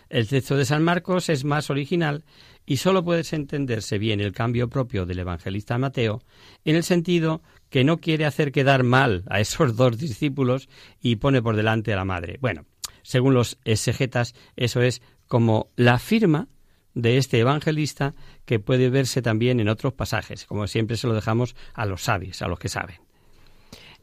[0.10, 2.24] El texto de San Marcos es más original
[2.66, 6.22] y solo puede entenderse bien el cambio propio del evangelista Mateo
[6.64, 10.70] en el sentido que no quiere hacer quedar mal a esos dos discípulos
[11.02, 12.38] y pone por delante a la madre.
[12.40, 12.66] Bueno,
[13.02, 16.48] según los exegetas, eso es como la firma
[16.94, 18.14] de este evangelista
[18.46, 22.42] que puede verse también en otros pasajes, como siempre se lo dejamos a los sabios,
[22.44, 23.03] a los que saben.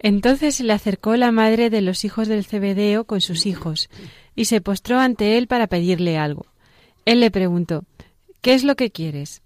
[0.02, 3.90] Entonces se le acercó la madre de los hijos del Cebedeo con sus hijos,
[4.34, 6.46] y se postró ante él para pedirle algo.
[7.04, 7.84] Él le preguntó
[8.40, 9.42] ¿Qué es lo que quieres?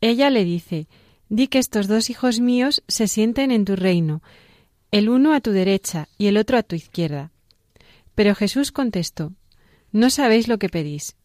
[0.00, 0.86] Ella le dice
[1.28, 4.22] Di que estos dos hijos míos se sienten en tu reino,
[4.92, 7.32] el uno a tu derecha y el otro a tu izquierda.
[8.14, 9.32] Pero Jesús contestó
[9.90, 11.16] No sabéis lo que pedís.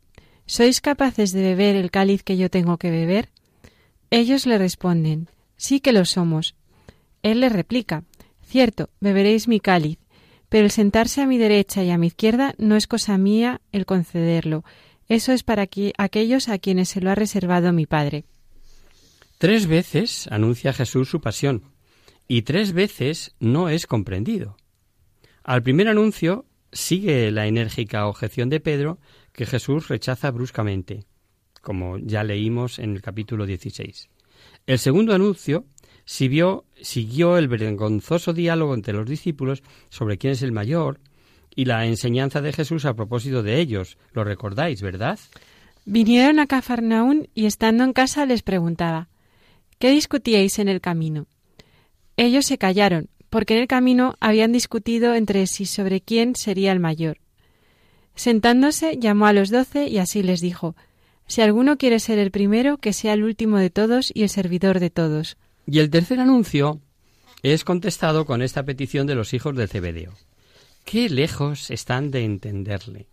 [0.48, 3.30] ¿Sois capaces de beber el cáliz que yo tengo que beber?
[4.10, 6.56] Ellos le responden Sí que lo somos.
[7.22, 8.04] Él le replica
[8.56, 9.98] Cierto, beberéis mi cáliz,
[10.48, 13.86] pero el sentarse a mi derecha y a mi izquierda no es cosa mía el
[13.86, 14.64] concederlo,
[15.10, 18.24] eso es para aquellos a quienes se lo ha reservado mi Padre.
[19.40, 21.64] Tres veces anuncia Jesús su pasión
[22.30, 24.56] y tres veces no es comprendido.
[25.44, 29.00] Al primer anuncio sigue la enérgica objeción de Pedro
[29.34, 31.04] que Jesús rechaza bruscamente,
[31.62, 34.08] como ya leímos en el capítulo 16.
[34.66, 35.66] El segundo anuncio
[36.06, 41.00] siguió, siguió el vergonzoso diálogo entre los discípulos sobre quién es el mayor,
[41.56, 43.98] y la enseñanza de Jesús a propósito de ellos.
[44.14, 45.20] Lo recordáis, ¿verdad?
[45.86, 49.08] Vinieron a Cafarnaún y estando en casa les preguntaba
[49.80, 51.28] ¿Qué discutíais en el camino?
[52.18, 56.80] Ellos se callaron, porque en el camino habían discutido entre sí sobre quién sería el
[56.80, 57.18] mayor.
[58.16, 60.76] Sentándose, llamó a los doce y así les dijo
[61.28, 64.80] Si alguno quiere ser el primero, que sea el último de todos y el servidor
[64.80, 65.38] de todos.
[65.68, 66.82] Y el tercer anuncio
[67.44, 70.14] es contestado con esta petición de los hijos de Zebedeo.
[70.84, 73.08] Qué lejos están de entenderle.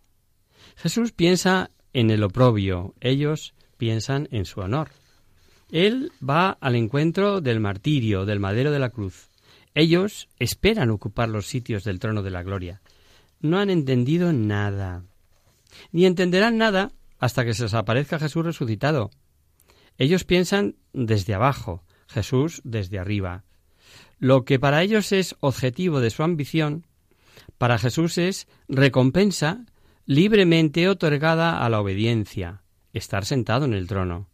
[0.75, 4.89] Jesús piensa en el oprobio, ellos piensan en su honor.
[5.71, 9.29] Él va al encuentro del martirio, del madero de la cruz.
[9.73, 12.81] Ellos esperan ocupar los sitios del trono de la gloria.
[13.39, 15.03] No han entendido nada.
[15.91, 19.09] Ni entenderán nada hasta que se les aparezca Jesús resucitado.
[19.97, 23.43] Ellos piensan desde abajo, Jesús desde arriba.
[24.19, 26.85] Lo que para ellos es objetivo de su ambición,
[27.57, 29.65] para Jesús es recompensa
[30.05, 32.61] libremente otorgada a la obediencia,
[32.93, 34.29] estar sentado en el trono.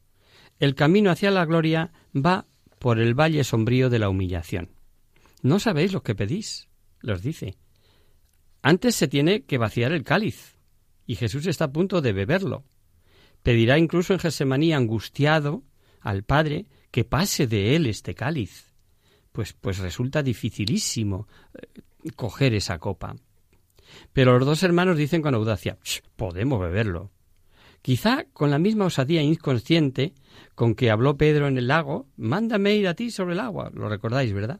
[0.59, 2.45] El camino hacia la gloria va
[2.79, 4.71] por el valle sombrío de la humillación.
[5.41, 6.67] No sabéis lo que pedís,
[7.01, 7.57] los dice.
[8.61, 10.57] Antes se tiene que vaciar el cáliz,
[11.05, 12.65] y Jesús está a punto de beberlo.
[13.41, 15.63] Pedirá incluso en Gesemaní angustiado
[16.01, 18.73] al Padre que pase de él este cáliz.
[19.31, 23.15] Pues, pues resulta dificilísimo eh, coger esa copa.
[24.13, 25.77] Pero los dos hermanos dicen con audacia,
[26.15, 27.11] podemos beberlo.
[27.81, 30.13] Quizá con la misma osadía inconsciente
[30.55, 33.87] con que habló Pedro en el lago, mándame ir a ti sobre el agua, lo
[33.87, 34.59] recordáis, ¿verdad?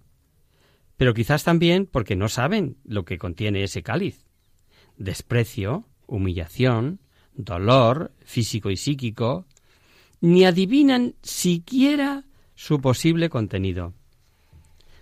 [0.95, 4.25] Pero quizás también porque no saben lo que contiene ese cáliz.
[4.97, 7.01] Desprecio, humillación,
[7.33, 9.45] dolor físico y psíquico,
[10.21, 13.93] ni adivinan siquiera su posible contenido.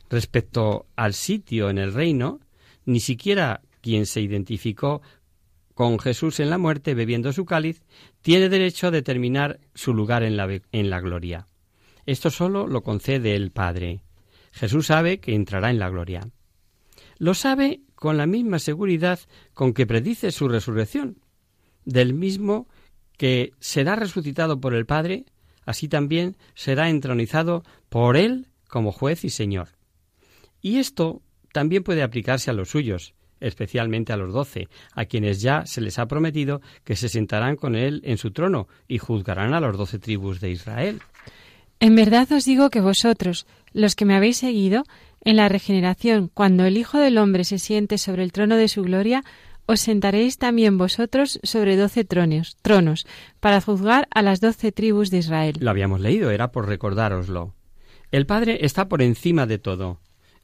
[0.10, 2.40] Respecto al sitio en el reino,
[2.86, 5.02] ni siquiera quien se identificó
[5.74, 7.84] con Jesús en la muerte bebiendo su cáliz,
[8.22, 11.46] tiene derecho a determinar su lugar en la, en la gloria.
[12.06, 14.02] Esto solo lo concede el Padre.
[14.52, 16.30] Jesús sabe que entrará en la gloria.
[17.20, 19.20] Lo sabe con la misma seguridad
[19.54, 21.18] con que predice su resurrección.
[21.86, 22.68] Del mismo
[23.18, 25.26] que será resucitado por el Padre,
[25.66, 29.70] así también será entronizado por Él como juez y Señor.
[30.62, 35.66] Y esto también puede aplicarse a los suyos, especialmente a los doce, a quienes ya
[35.66, 39.60] se les ha prometido que se sentarán con él en su trono y juzgarán a
[39.60, 41.02] los doce tribus de Israel.
[41.80, 44.84] En verdad os digo que vosotros, los que me habéis seguido,
[45.22, 48.82] en la regeneración, cuando el Hijo del Hombre se siente sobre el trono de su
[48.82, 49.24] gloria,
[49.68, 53.06] os sentaréis también vosotros sobre doce tronos, tronos,
[53.40, 55.58] para juzgar a las doce tribus de Israel.
[55.60, 57.54] Lo habíamos leído, era por recordároslo.
[58.12, 60.00] El Padre está por encima de todo,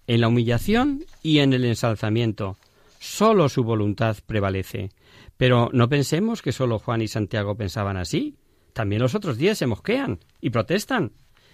[0.05, 2.57] en la humillación y en el ensalzamiento,
[3.03, 4.89] Solo su voluntad prevalece.
[5.36, 8.38] Pero no pensemos que solo Juan y Santiago pensaban así.
[8.71, 11.11] También los otros diez se mosquean y protestan.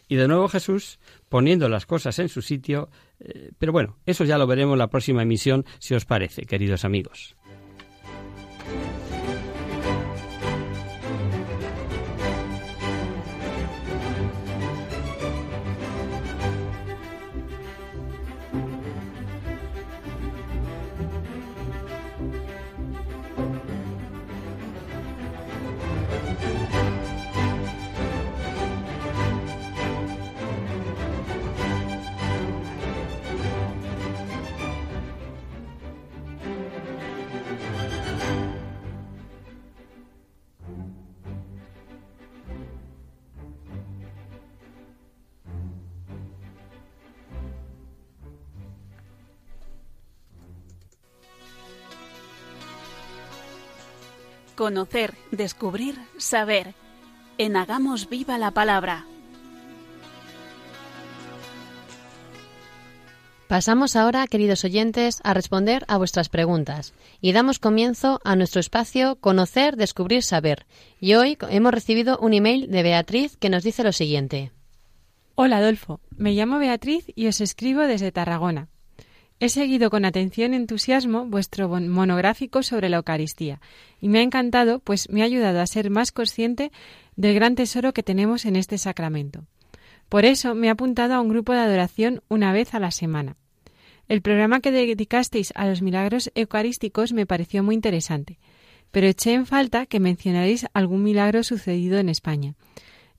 [0.07, 2.89] Y de nuevo Jesús poniendo las cosas en su sitio.
[3.19, 6.85] Eh, pero bueno, eso ya lo veremos en la próxima emisión, si os parece, queridos
[6.85, 7.35] amigos.
[54.79, 56.73] Conocer, descubrir, saber.
[57.37, 59.05] En Hagamos Viva la Palabra.
[63.49, 69.17] Pasamos ahora, queridos oyentes, a responder a vuestras preguntas y damos comienzo a nuestro espacio
[69.17, 70.65] Conocer, Descubrir, Saber.
[71.01, 74.53] Y hoy hemos recibido un email de Beatriz que nos dice lo siguiente.
[75.35, 78.69] Hola Adolfo, me llamo Beatriz y os escribo desde Tarragona.
[79.41, 83.61] He seguido con atención y entusiasmo vuestro monográfico sobre la Eucaristía
[84.01, 86.73] y me ha encantado, pues me ha ayudado a ser más consciente
[87.15, 89.45] del gran tesoro que tenemos en este sacramento.
[90.09, 93.37] Por eso me he apuntado a un grupo de adoración una vez a la semana.
[94.09, 98.39] El programa que dedicasteis a los milagros eucarísticos me pareció muy interesante,
[98.91, 102.55] pero eché en falta que mencionaréis algún milagro sucedido en España.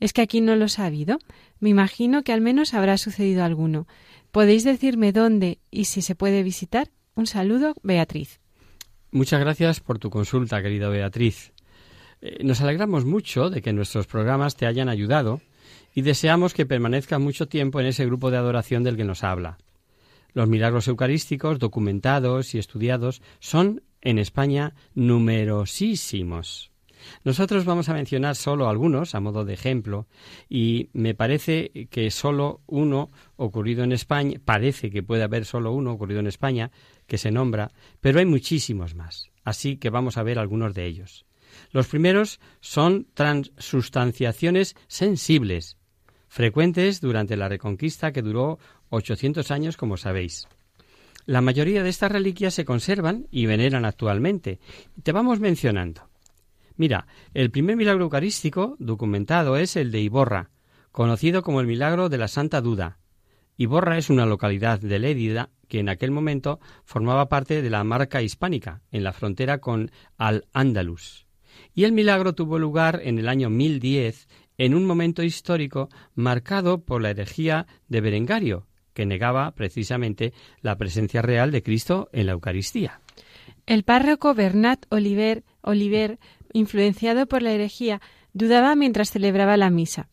[0.00, 1.18] ¿Es que aquí no los ha habido?
[1.60, 3.86] Me imagino que al menos habrá sucedido alguno,
[4.30, 6.90] ¿Podéis decirme dónde y si se puede visitar?
[7.14, 8.40] Un saludo, Beatriz.
[9.10, 11.52] Muchas gracias por tu consulta, querida Beatriz.
[12.20, 15.40] Eh, nos alegramos mucho de que nuestros programas te hayan ayudado
[15.94, 19.58] y deseamos que permanezca mucho tiempo en ese grupo de adoración del que nos habla.
[20.32, 26.69] Los milagros eucarísticos documentados y estudiados son en España numerosísimos.
[27.24, 30.06] Nosotros vamos a mencionar solo algunos a modo de ejemplo
[30.48, 35.92] y me parece que solo uno ocurrido en España, parece que puede haber solo uno
[35.92, 36.70] ocurrido en España
[37.06, 39.30] que se nombra, pero hay muchísimos más.
[39.44, 41.26] Así que vamos a ver algunos de ellos.
[41.72, 45.76] Los primeros son transustanciaciones sensibles,
[46.28, 48.58] frecuentes durante la Reconquista que duró
[48.90, 50.46] 800 años, como sabéis.
[51.26, 54.58] La mayoría de estas reliquias se conservan y veneran actualmente.
[55.02, 56.09] Te vamos mencionando.
[56.80, 60.48] Mira, el primer milagro eucarístico documentado es el de Iborra,
[60.92, 62.96] conocido como el milagro de la Santa Duda.
[63.58, 68.22] Iborra es una localidad de Lérida que en aquel momento formaba parte de la marca
[68.22, 71.26] hispánica, en la frontera con Al-Ándalus.
[71.74, 74.26] Y el milagro tuvo lugar en el año 1010,
[74.56, 81.20] en un momento histórico marcado por la herejía de Berengario, que negaba precisamente la presencia
[81.20, 83.02] real de Cristo en la Eucaristía.
[83.66, 86.18] El párroco Bernat Oliver, Oliver,
[86.52, 88.00] influenciado por la herejía,
[88.32, 90.08] dudaba mientras celebraba la misa.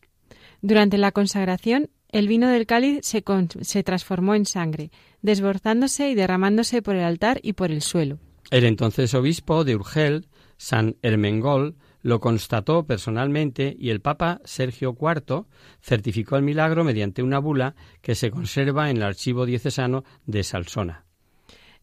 [0.61, 6.95] Durante la consagración, el vino del cáliz se, transformó en sangre, desbordándose y derramándose por
[6.95, 8.19] el altar y por el suelo.
[8.49, 10.27] El entonces obispo de Urgel,
[10.57, 15.45] San Hermengol, lo constató personalmente y el Papa Sergio IV
[15.81, 21.06] certificó el milagro mediante una bula que se conserva en el archivo diocesano de Salsona.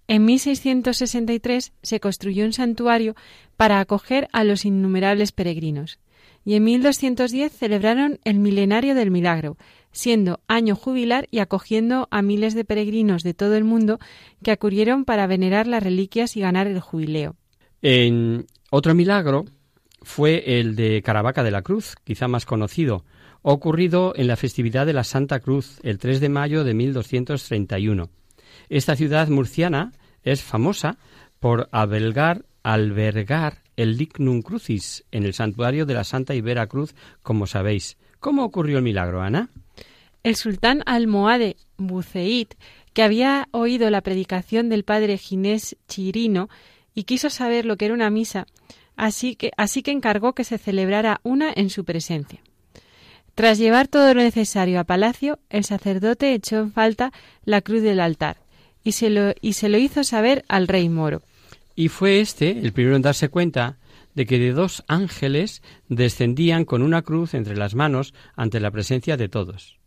[0.06, 3.14] En 1663 se construyó un santuario
[3.56, 5.98] para acoger a los innumerables peregrinos
[6.44, 9.56] y en 1210 celebraron el milenario del milagro,
[9.92, 13.98] siendo año jubilar y acogiendo a miles de peregrinos de todo el mundo
[14.42, 17.36] que acudieron para venerar las reliquias y ganar el jubileo.
[17.80, 19.46] En otro milagro
[20.02, 23.04] fue el de Caravaca de la Cruz, quizá más conocido,
[23.42, 28.10] ocurrido en la festividad de la Santa Cruz, el 3 de mayo de 1231.
[28.68, 29.92] Esta ciudad murciana
[30.22, 30.96] es famosa
[31.40, 37.46] por albergar, albergar el Dignum Crucis en el santuario de la Santa Ibera Cruz, como
[37.46, 37.96] sabéis.
[38.20, 39.50] ¿Cómo ocurrió el milagro, Ana?
[40.22, 42.48] El sultán almohade Buceid,
[42.94, 46.48] que había oído la predicación del padre Ginés Chirino
[46.94, 48.46] y quiso saber lo que era una misa,
[48.96, 52.40] así que, así que encargó que se celebrara una en su presencia.
[53.34, 57.12] Tras llevar todo lo necesario a palacio, el sacerdote echó en falta
[57.44, 58.43] la cruz del altar
[58.84, 61.22] y se lo, y se lo hizo saber al rey moro.
[61.74, 63.78] Y fue este el primero en darse cuenta
[64.14, 69.16] de que de dos ángeles descendían con una cruz entre las manos ante la presencia
[69.16, 69.78] de todos.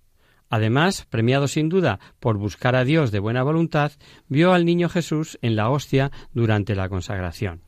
[0.49, 3.91] Además, premiado sin duda por buscar a Dios de buena voluntad,
[4.29, 7.61] vio al niño Jesús en la hostia durante la consagración.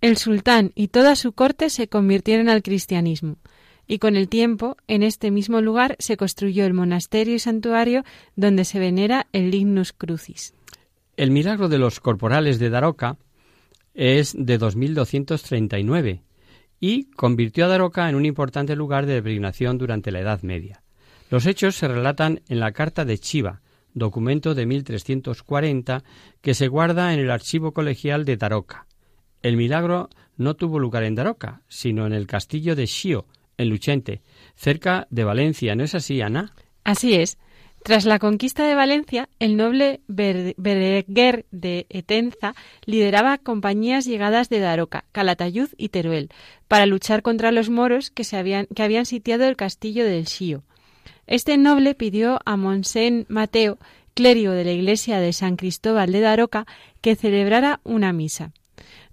[0.00, 3.38] El sultán y toda su corte se convirtieron al cristianismo,
[3.86, 8.04] y con el tiempo, en este mismo lugar se construyó el monasterio y santuario
[8.34, 10.55] donde se venera el Lignus Crucis.
[11.16, 13.16] El milagro de los corporales de Daroca
[13.94, 16.20] es de 2239
[16.78, 20.82] y convirtió a Daroca en un importante lugar de peregrinación durante la Edad Media.
[21.30, 23.62] Los hechos se relatan en la Carta de Chiva,
[23.94, 26.04] documento de 1340
[26.42, 28.86] que se guarda en el archivo colegial de Daroca.
[29.40, 33.24] El milagro no tuvo lugar en Daroca, sino en el castillo de Xio,
[33.56, 34.20] en Luchente,
[34.54, 35.74] cerca de Valencia.
[35.76, 36.52] ¿No es así, Ana?
[36.84, 37.38] Así es.
[37.86, 45.04] Tras la conquista de Valencia, el noble Berenguer de Etenza lideraba compañías llegadas de Daroca,
[45.12, 46.30] Calatayud y Teruel
[46.66, 50.64] para luchar contra los moros que, habían, sitiado el castillo del Xío.
[51.28, 53.78] Este noble pidió a Monsén Mateo,
[54.14, 56.66] clérigo de la iglesia de San Cristóbal de Daroca,
[57.00, 58.50] que celebrara una misa.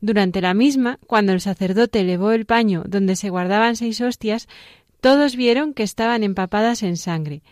[0.02, 4.48] Durante la misma, cuando el sacerdote elevó el paño donde se guardaban seis hostias,
[5.00, 7.44] todos vieron que estaban empapadas en sangre.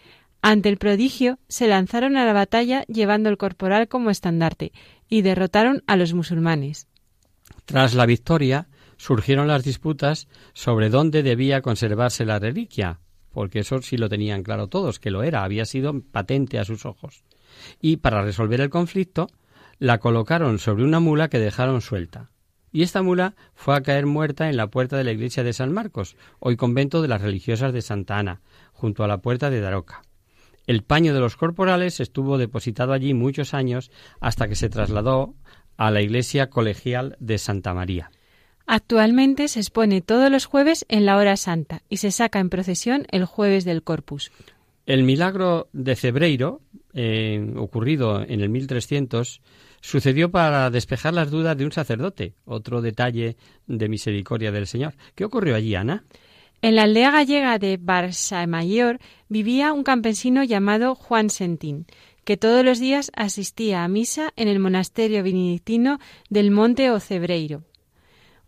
[0.41, 4.71] Ante el prodigio, se lanzaron a la batalla llevando el corporal como estandarte
[5.07, 6.87] y derrotaron a los musulmanes.
[7.65, 8.67] Tras la victoria,
[8.97, 12.99] surgieron las disputas sobre dónde debía conservarse la reliquia,
[13.31, 16.85] porque eso sí lo tenían claro todos, que lo era, había sido patente a sus
[16.85, 17.23] ojos.
[17.79, 19.27] Y para resolver el conflicto,
[19.77, 22.31] la colocaron sobre una mula que dejaron suelta.
[22.71, 25.73] Y esta mula fue a caer muerta en la puerta de la iglesia de San
[25.73, 30.03] Marcos, hoy convento de las religiosas de Santa Ana, junto a la puerta de Daroca.
[30.67, 35.35] El paño de los corporales estuvo depositado allí muchos años hasta que se trasladó
[35.77, 38.11] a la iglesia colegial de Santa María.
[38.67, 43.05] Actualmente se expone todos los jueves en la hora santa y se saca en procesión
[43.11, 44.31] el jueves del Corpus.
[44.85, 46.61] El milagro de Cebreiro,
[46.93, 49.41] eh, ocurrido en el 1300,
[49.81, 53.35] sucedió para despejar las dudas de un sacerdote, otro detalle
[53.67, 54.93] de misericordia del Señor.
[55.15, 56.05] ¿Qué ocurrió allí, Ana?
[56.63, 58.99] En la aldea gallega de Barça Mayor
[59.29, 61.87] vivía un campesino llamado Juan Sentín,
[62.23, 65.97] que todos los días asistía a misa en el monasterio benedictino
[66.29, 67.63] del Monte Ocebreiro.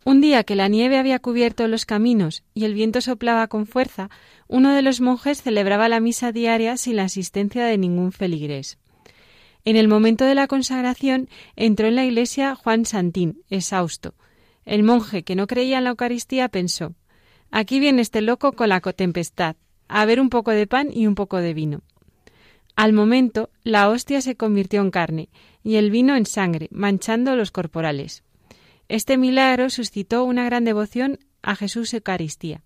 [0.05, 4.11] Un día que la nieve había cubierto los caminos y el viento soplaba con fuerza,
[4.47, 8.77] uno de los monjes celebraba la misa diaria sin la asistencia de ningún feligrés.
[9.65, 14.13] En el momento de la consagración entró en la iglesia Juan Santín, exhausto.
[14.65, 16.93] El monje, que no creía en la Eucaristía, pensó
[17.55, 19.55] Aquí viene este loco con la tempestad,
[19.87, 21.83] a ver un poco de pan y un poco de vino.
[22.75, 25.29] Al momento, la hostia se convirtió en carne
[25.63, 28.23] y el vino en sangre, manchando los corporales.
[28.89, 32.63] Este milagro suscitó una gran devoción a Jesús Eucaristía.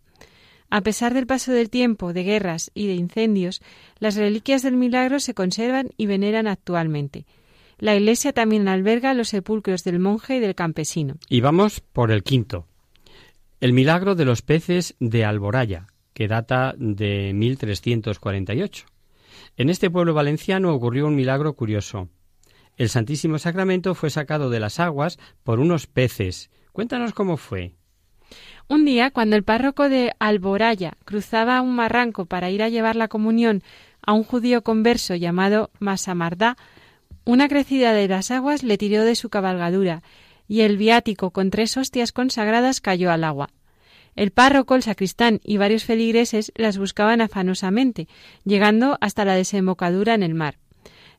[0.70, 3.62] A pesar del paso del tiempo, de guerras y de incendios,
[4.00, 7.26] las reliquias del milagro se conservan y veneran actualmente.
[7.78, 11.16] La iglesia también alberga los sepulcros del monje y del campesino.
[11.28, 12.68] Y vamos por el quinto.
[13.60, 18.86] El milagro de los peces de Alboraya, que data de 1348.
[19.58, 22.08] En este pueblo valenciano ocurrió un milagro curioso.
[22.76, 26.52] El Santísimo Sacramento fue sacado de las aguas por unos peces.
[26.72, 27.74] Cuéntanos cómo fue.
[28.68, 33.08] Un día, cuando el párroco de Alboraya cruzaba un marranco para ir a llevar la
[33.08, 33.64] comunión
[34.06, 36.58] a un judío converso llamado Masamardá,
[37.26, 40.04] una crecida de las aguas le tiró de su cabalgadura,
[40.48, 43.50] y el viático con tres hostias consagradas cayó al agua.
[44.16, 48.08] El párroco, el sacristán y varios feligreses las buscaban afanosamente,
[48.46, 50.58] llegando hasta la desembocadura en el mar.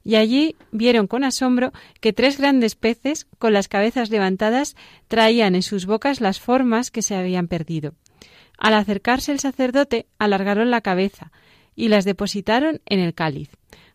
[0.02, 4.74] Y allí vieron con asombro que tres grandes peces, con las cabezas levantadas,
[5.06, 7.94] traían en sus bocas las formas que se habían perdido.
[8.56, 11.30] Al acercarse el sacerdote, alargaron la cabeza
[11.76, 13.50] y las depositaron en el cáliz.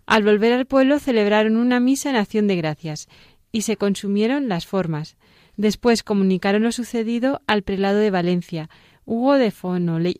[0.06, 3.08] Al volver al pueblo celebraron una misa en acción de gracias
[3.54, 5.16] y se consumieron las formas.
[5.56, 8.70] Después comunicaron lo sucedido al prelado de Valencia,
[9.06, 10.18] Hugo de Fenollet,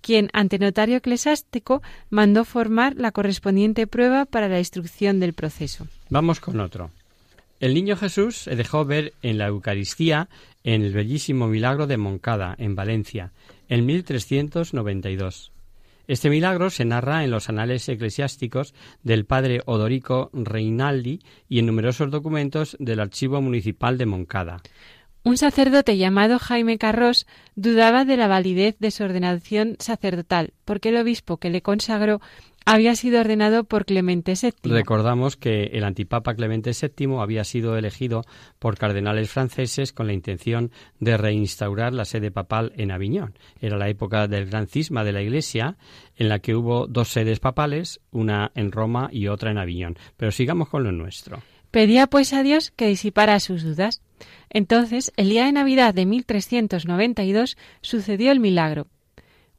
[0.00, 5.86] quien, ante notario eclesiástico, mandó formar la correspondiente prueba para la instrucción del proceso.
[6.08, 6.90] Vamos con otro.
[7.60, 10.28] El niño Jesús se dejó ver en la Eucaristía
[10.64, 13.32] en el bellísimo milagro de Moncada, en Valencia,
[13.68, 15.50] en 1392.
[16.08, 22.10] Este milagro se narra en los anales eclesiásticos del padre Odorico Reinaldi y en numerosos
[22.10, 24.62] documentos del Archivo Municipal de Moncada.
[25.22, 30.96] Un sacerdote llamado Jaime Carros dudaba de la validez de su ordenación sacerdotal, porque el
[30.96, 32.22] obispo que le consagró
[32.68, 34.70] había sido ordenado por Clemente VII.
[34.70, 38.24] Recordamos que el antipapa Clemente VII había sido elegido
[38.58, 43.38] por cardenales franceses con la intención de reinstaurar la sede papal en Aviñón.
[43.60, 45.78] Era la época del gran cisma de la Iglesia,
[46.16, 49.96] en la que hubo dos sedes papales, una en Roma y otra en Aviñón.
[50.18, 51.42] Pero sigamos con lo nuestro.
[51.70, 54.02] Pedía pues a Dios que disipara sus dudas.
[54.50, 58.88] Entonces, el día de Navidad de 1392 sucedió el milagro.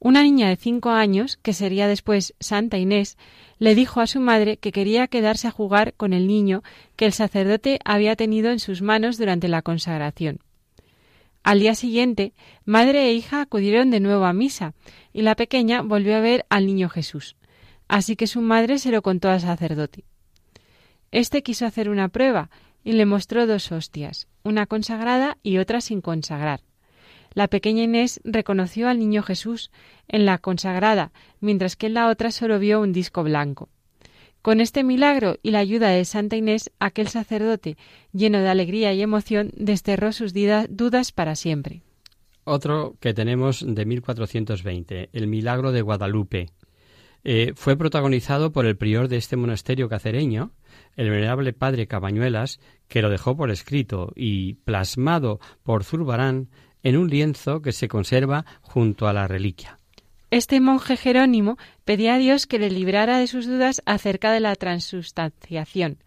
[0.02, 3.18] Una niña de cinco años, que sería después Santa Inés,
[3.58, 6.64] le dijo a su madre que quería quedarse a jugar con el niño
[6.96, 10.40] que el sacerdote había tenido en sus manos durante la consagración.
[11.44, 12.34] Al día siguiente,
[12.64, 14.74] madre e hija acudieron de nuevo a misa,
[15.12, 17.36] y la pequeña volvió a ver al niño Jesús.
[17.90, 20.06] Así que su madre se lo contó al sacerdote.
[21.12, 22.50] Este quiso hacer una prueba
[22.86, 26.62] y le mostró dos hostias, una consagrada y otra sin consagrar.
[27.34, 29.72] La pequeña Inés reconoció al niño Jesús
[30.08, 33.70] en la consagrada, mientras que en la otra solo vio un disco blanco.
[34.42, 37.78] Con este milagro y la ayuda de Santa Inés, aquel sacerdote,
[38.14, 41.82] lleno de alegría y emoción, desterró sus dudas para siempre.
[42.46, 46.48] Otro que tenemos de 1420, el milagro de Guadalupe.
[47.26, 50.54] Eh, fue protagonizado por el prior de este monasterio cacereño,
[50.96, 56.48] el venerable padre Cabañuelas, que lo dejó por escrito y plasmado por Zurbarán
[56.84, 59.80] en un lienzo que se conserva junto a la reliquia.
[60.32, 64.56] Este monje Jerónimo pedía a Dios que le librara de sus dudas acerca de la
[64.56, 65.98] transustanciación.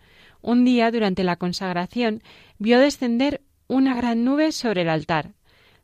[0.41, 2.23] Un día, durante la consagración,
[2.59, 5.33] vio descender una gran nube sobre el altar.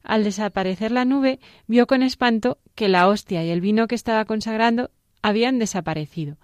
[0.05, 4.24] Al desaparecer la nube, vio con espanto que la hostia y el vino que estaba
[4.24, 6.36] consagrando habían desaparecido.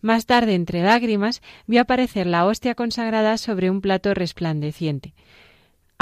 [0.00, 5.14] Más tarde, entre lágrimas, vio aparecer la hostia consagrada sobre un plato resplandeciente.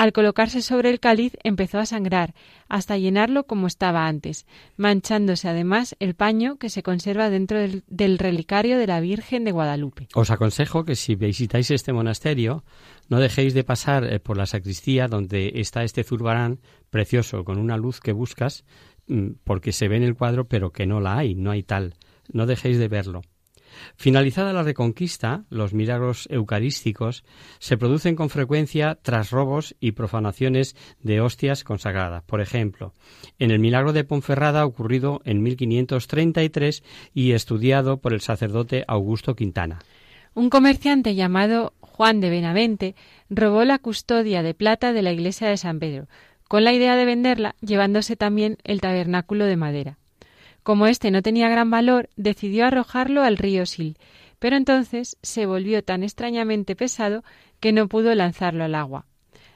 [0.00, 2.32] Al colocarse sobre el cáliz empezó a sangrar,
[2.70, 4.46] hasta llenarlo como estaba antes,
[4.78, 10.08] manchándose además el paño que se conserva dentro del, relicario de la Virgen de Guadalupe.
[10.14, 12.64] Os aconsejo que si visitáis este monasterio,
[13.10, 17.76] no dejéis de pasar eh, por la sacristía donde está este zurbarán precioso, con una
[17.76, 18.64] luz que buscas,
[19.06, 21.92] mm, porque se ve en el cuadro, pero que no la hay, no hay tal.
[22.32, 23.20] No dejéis de verlo.
[23.96, 27.24] Finalizada la reconquista, los milagros eucarísticos
[27.58, 32.22] se producen con frecuencia tras robos y profanaciones de hostias consagradas.
[32.24, 32.94] Por ejemplo,
[33.38, 36.82] en el milagro de Ponferrada ocurrido en 1533
[37.14, 39.80] y estudiado por el sacerdote Augusto Quintana.
[40.34, 42.94] Un comerciante llamado Juan de Benavente
[43.28, 46.06] robó la custodia de plata de la iglesia de San Pedro,
[46.48, 49.98] con la idea de venderla, llevándose también el tabernáculo de madera.
[50.62, 53.96] Como éste no tenía gran valor, decidió arrojarlo al río Sil,
[54.38, 57.24] pero entonces se volvió tan extrañamente pesado
[57.60, 59.06] que no pudo lanzarlo al agua.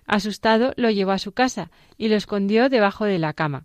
[0.07, 3.65] Asustado, lo llevó a su casa y lo escondió debajo de la cama.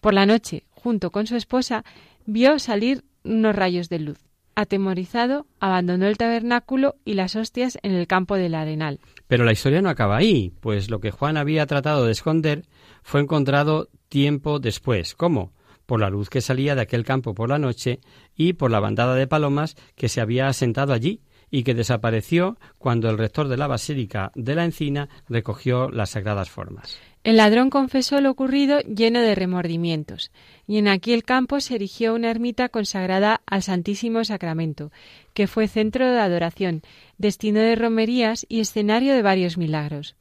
[0.00, 1.84] Por la noche, junto con su esposa,
[2.26, 4.18] vio salir unos rayos de luz.
[4.54, 9.00] Atemorizado, abandonó el tabernáculo y las hostias en el campo del arenal.
[9.26, 12.62] Pero la historia no acaba ahí, pues lo que Juan había tratado de esconder
[13.02, 15.16] fue encontrado tiempo después.
[15.16, 15.52] ¿Cómo?
[15.86, 18.00] Por la luz que salía de aquel campo por la noche
[18.36, 21.20] y por la bandada de palomas que se había asentado allí
[21.50, 26.50] y que desapareció cuando el rector de la Basílica de la Encina recogió las sagradas
[26.50, 26.98] formas.
[27.22, 30.30] El ladrón confesó lo ocurrido lleno de remordimientos,
[30.66, 34.90] y en aquel campo se erigió una ermita consagrada al Santísimo Sacramento,
[35.32, 36.82] que fue centro de adoración,
[37.16, 40.16] destino de romerías y escenario de varios milagros.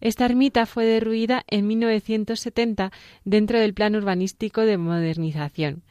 [0.00, 2.92] Esta ermita fue derruida en 1970
[3.24, 5.82] dentro del plan urbanístico de modernización,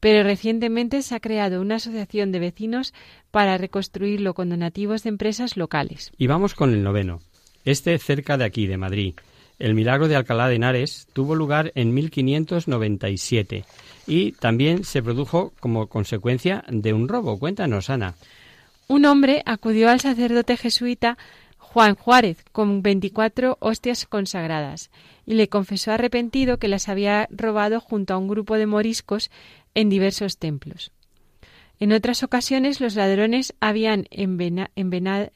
[0.00, 2.92] pero recientemente se ha creado una asociación de vecinos
[3.30, 6.12] para reconstruirlo con donativos de empresas locales.
[6.18, 7.20] Y vamos con el noveno,
[7.64, 9.14] este cerca de aquí, de Madrid.
[9.58, 13.64] El milagro de Alcalá de Henares tuvo lugar en 1597
[14.06, 17.38] y también se produjo como consecuencia de un robo.
[17.38, 18.14] Cuéntanos, Ana.
[18.88, 21.16] Un hombre acudió al sacerdote jesuita
[21.74, 24.92] Juan Juárez con 24 hostias consagradas
[25.26, 29.28] y le confesó arrepentido que las había robado junto a un grupo de moriscos
[29.74, 30.92] en diversos templos.
[31.80, 35.32] En otras ocasiones los ladrones habían envenenado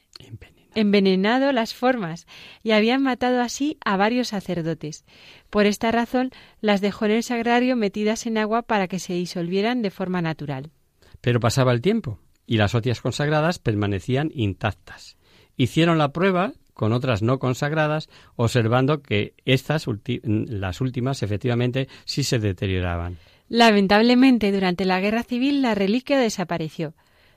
[0.75, 2.25] envenenado las formas
[2.63, 5.03] y habían matado así a varios sacerdotes.
[5.49, 6.31] Por esta razón
[6.61, 10.71] las dejó en el sagrario metidas en agua para que se disolvieran de forma natural.
[11.19, 12.17] Pero pasaba el tiempo
[12.47, 15.18] y las hostias consagradas permanecían intactas.
[15.59, 18.07] Hicieron la prueba con otras no consagradas,
[18.37, 19.87] observando que estas
[20.23, 23.17] las últimas efectivamente sí se deterioraban.
[23.49, 26.93] Lamentablemente, durante la guerra civil la reliquia desapareció.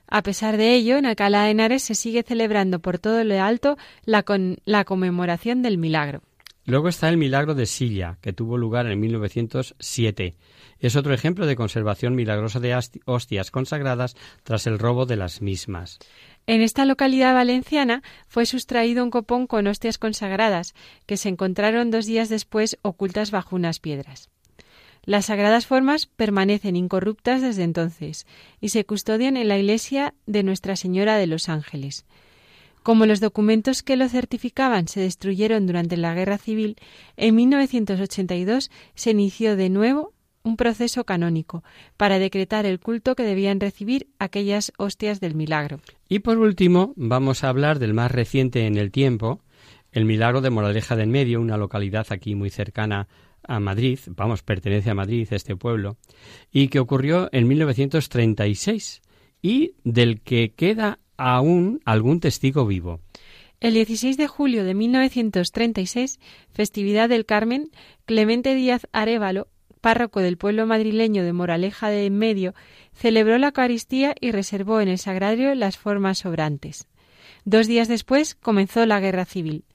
[0.07, 3.77] A pesar de ello, en Alcalá de Henares se sigue celebrando por todo lo alto
[4.05, 4.23] la,
[4.63, 6.21] la conmemoración del milagro.
[6.65, 10.35] Luego está el milagro de Silla, que tuvo lugar en 1907.
[10.79, 15.99] Es otro ejemplo de conservación milagrosa de hostias consagradas tras el robo de las mismas.
[16.45, 20.73] En esta localidad valenciana fue sustraído un copón con hostias consagradas,
[21.05, 24.29] que se encontraron dos días después ocultas bajo unas piedras.
[25.05, 28.25] Las sagradas formas permanecen incorruptas desde entonces
[28.61, 32.05] y se custodian en la iglesia de Nuestra Señora de los Ángeles.
[32.83, 36.77] Como los documentos que lo certificaban se destruyeron durante la Guerra Civil,
[37.15, 40.12] en 1982 se inició de nuevo
[40.43, 41.63] un proceso canónico
[41.97, 45.79] para decretar el culto que debían recibir aquellas hostias del milagro.
[46.07, 49.41] Y por último, vamos a hablar del más reciente en el tiempo,
[49.91, 53.07] el milagro de Moraleja del Medio, una localidad aquí muy cercana
[53.45, 55.97] a Madrid, vamos, pertenece a Madrid este pueblo,
[56.51, 59.01] y que ocurrió en 1936
[59.41, 63.01] y del que queda aún algún testigo vivo.
[63.59, 66.19] El 16 de julio de 1936,
[66.51, 67.69] festividad del Carmen,
[68.05, 69.47] Clemente Díaz Arevalo,
[69.83, 72.55] párroco del pueblo madrileño de Moraleja de en Medio,
[72.93, 76.87] celebró la Eucaristía y reservó en el sagrario las formas sobrantes.
[77.43, 79.65] Dos días después comenzó la guerra civil.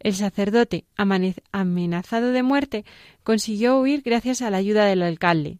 [0.00, 2.84] El sacerdote, amenazado de muerte,
[3.22, 5.58] consiguió huir gracias a la ayuda del alcalde.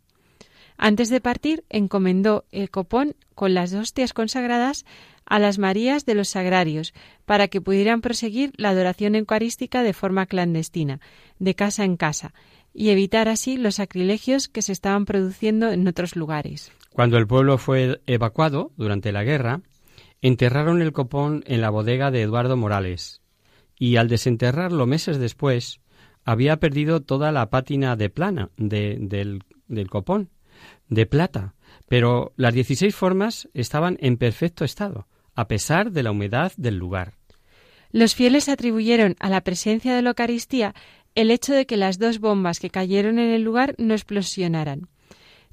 [0.78, 4.86] Antes de partir, encomendó el copón con las hostias consagradas
[5.26, 6.94] a las Marías de los Sagrarios,
[7.26, 11.00] para que pudieran proseguir la adoración eucarística de forma clandestina,
[11.38, 12.32] de casa en casa,
[12.72, 16.72] y evitar así los sacrilegios que se estaban produciendo en otros lugares.
[16.92, 19.60] Cuando el pueblo fue evacuado durante la guerra,
[20.22, 23.22] enterraron el copón en la bodega de Eduardo Morales,
[23.78, 25.80] y al desenterrarlo meses después
[26.24, 30.30] había perdido toda la pátina de plana del, del copón,
[30.88, 31.54] de plata,
[31.88, 37.14] pero las dieciséis formas estaban en perfecto estado, a pesar de la humedad del lugar.
[37.90, 40.74] Los fieles atribuyeron a la presencia de la Eucaristía
[41.18, 44.86] el hecho de que las dos bombas que cayeron en el lugar no explosionaran.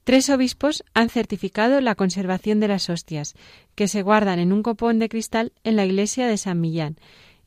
[0.03, 3.33] Tres obispos han certificado la conservación de las hostias,
[3.73, 6.97] que se guardan en un copón de cristal en la iglesia de San Millán,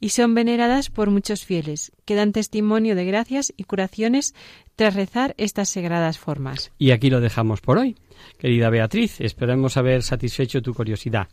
[0.00, 4.34] y son veneradas por muchos fieles, que dan testimonio de gracias y curaciones
[4.74, 6.72] tras rezar estas sagradas formas.
[6.76, 7.94] Y aquí lo dejamos por hoy.
[8.40, 11.28] Querida Beatriz, esperemos haber satisfecho tu curiosidad.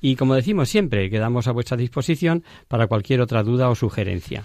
[0.00, 4.44] Y como decimos siempre, quedamos a vuestra disposición para cualquier otra duda o sugerencia.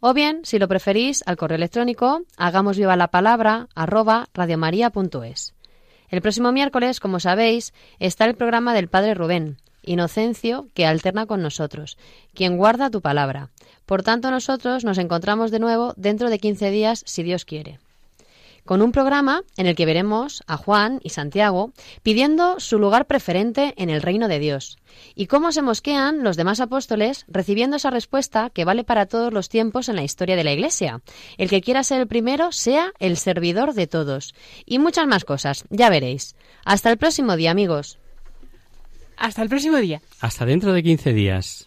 [0.00, 5.54] O bien, si lo preferís, al correo electrónico hagamos viva la palabra arroba radiomaria.es.
[6.08, 11.42] El próximo miércoles, como sabéis, está el programa del Padre Rubén, Inocencio, que alterna con
[11.42, 11.98] nosotros,
[12.34, 13.50] quien guarda tu palabra.
[13.86, 17.78] Por tanto, nosotros nos encontramos de nuevo dentro de 15 días, si Dios quiere
[18.64, 23.74] con un programa en el que veremos a Juan y Santiago pidiendo su lugar preferente
[23.76, 24.78] en el reino de Dios
[25.14, 29.48] y cómo se mosquean los demás apóstoles recibiendo esa respuesta que vale para todos los
[29.48, 31.02] tiempos en la historia de la Iglesia.
[31.38, 34.34] El que quiera ser el primero sea el servidor de todos.
[34.64, 36.36] Y muchas más cosas, ya veréis.
[36.64, 37.98] Hasta el próximo día, amigos.
[39.16, 40.00] Hasta el próximo día.
[40.20, 41.66] Hasta dentro de 15 días.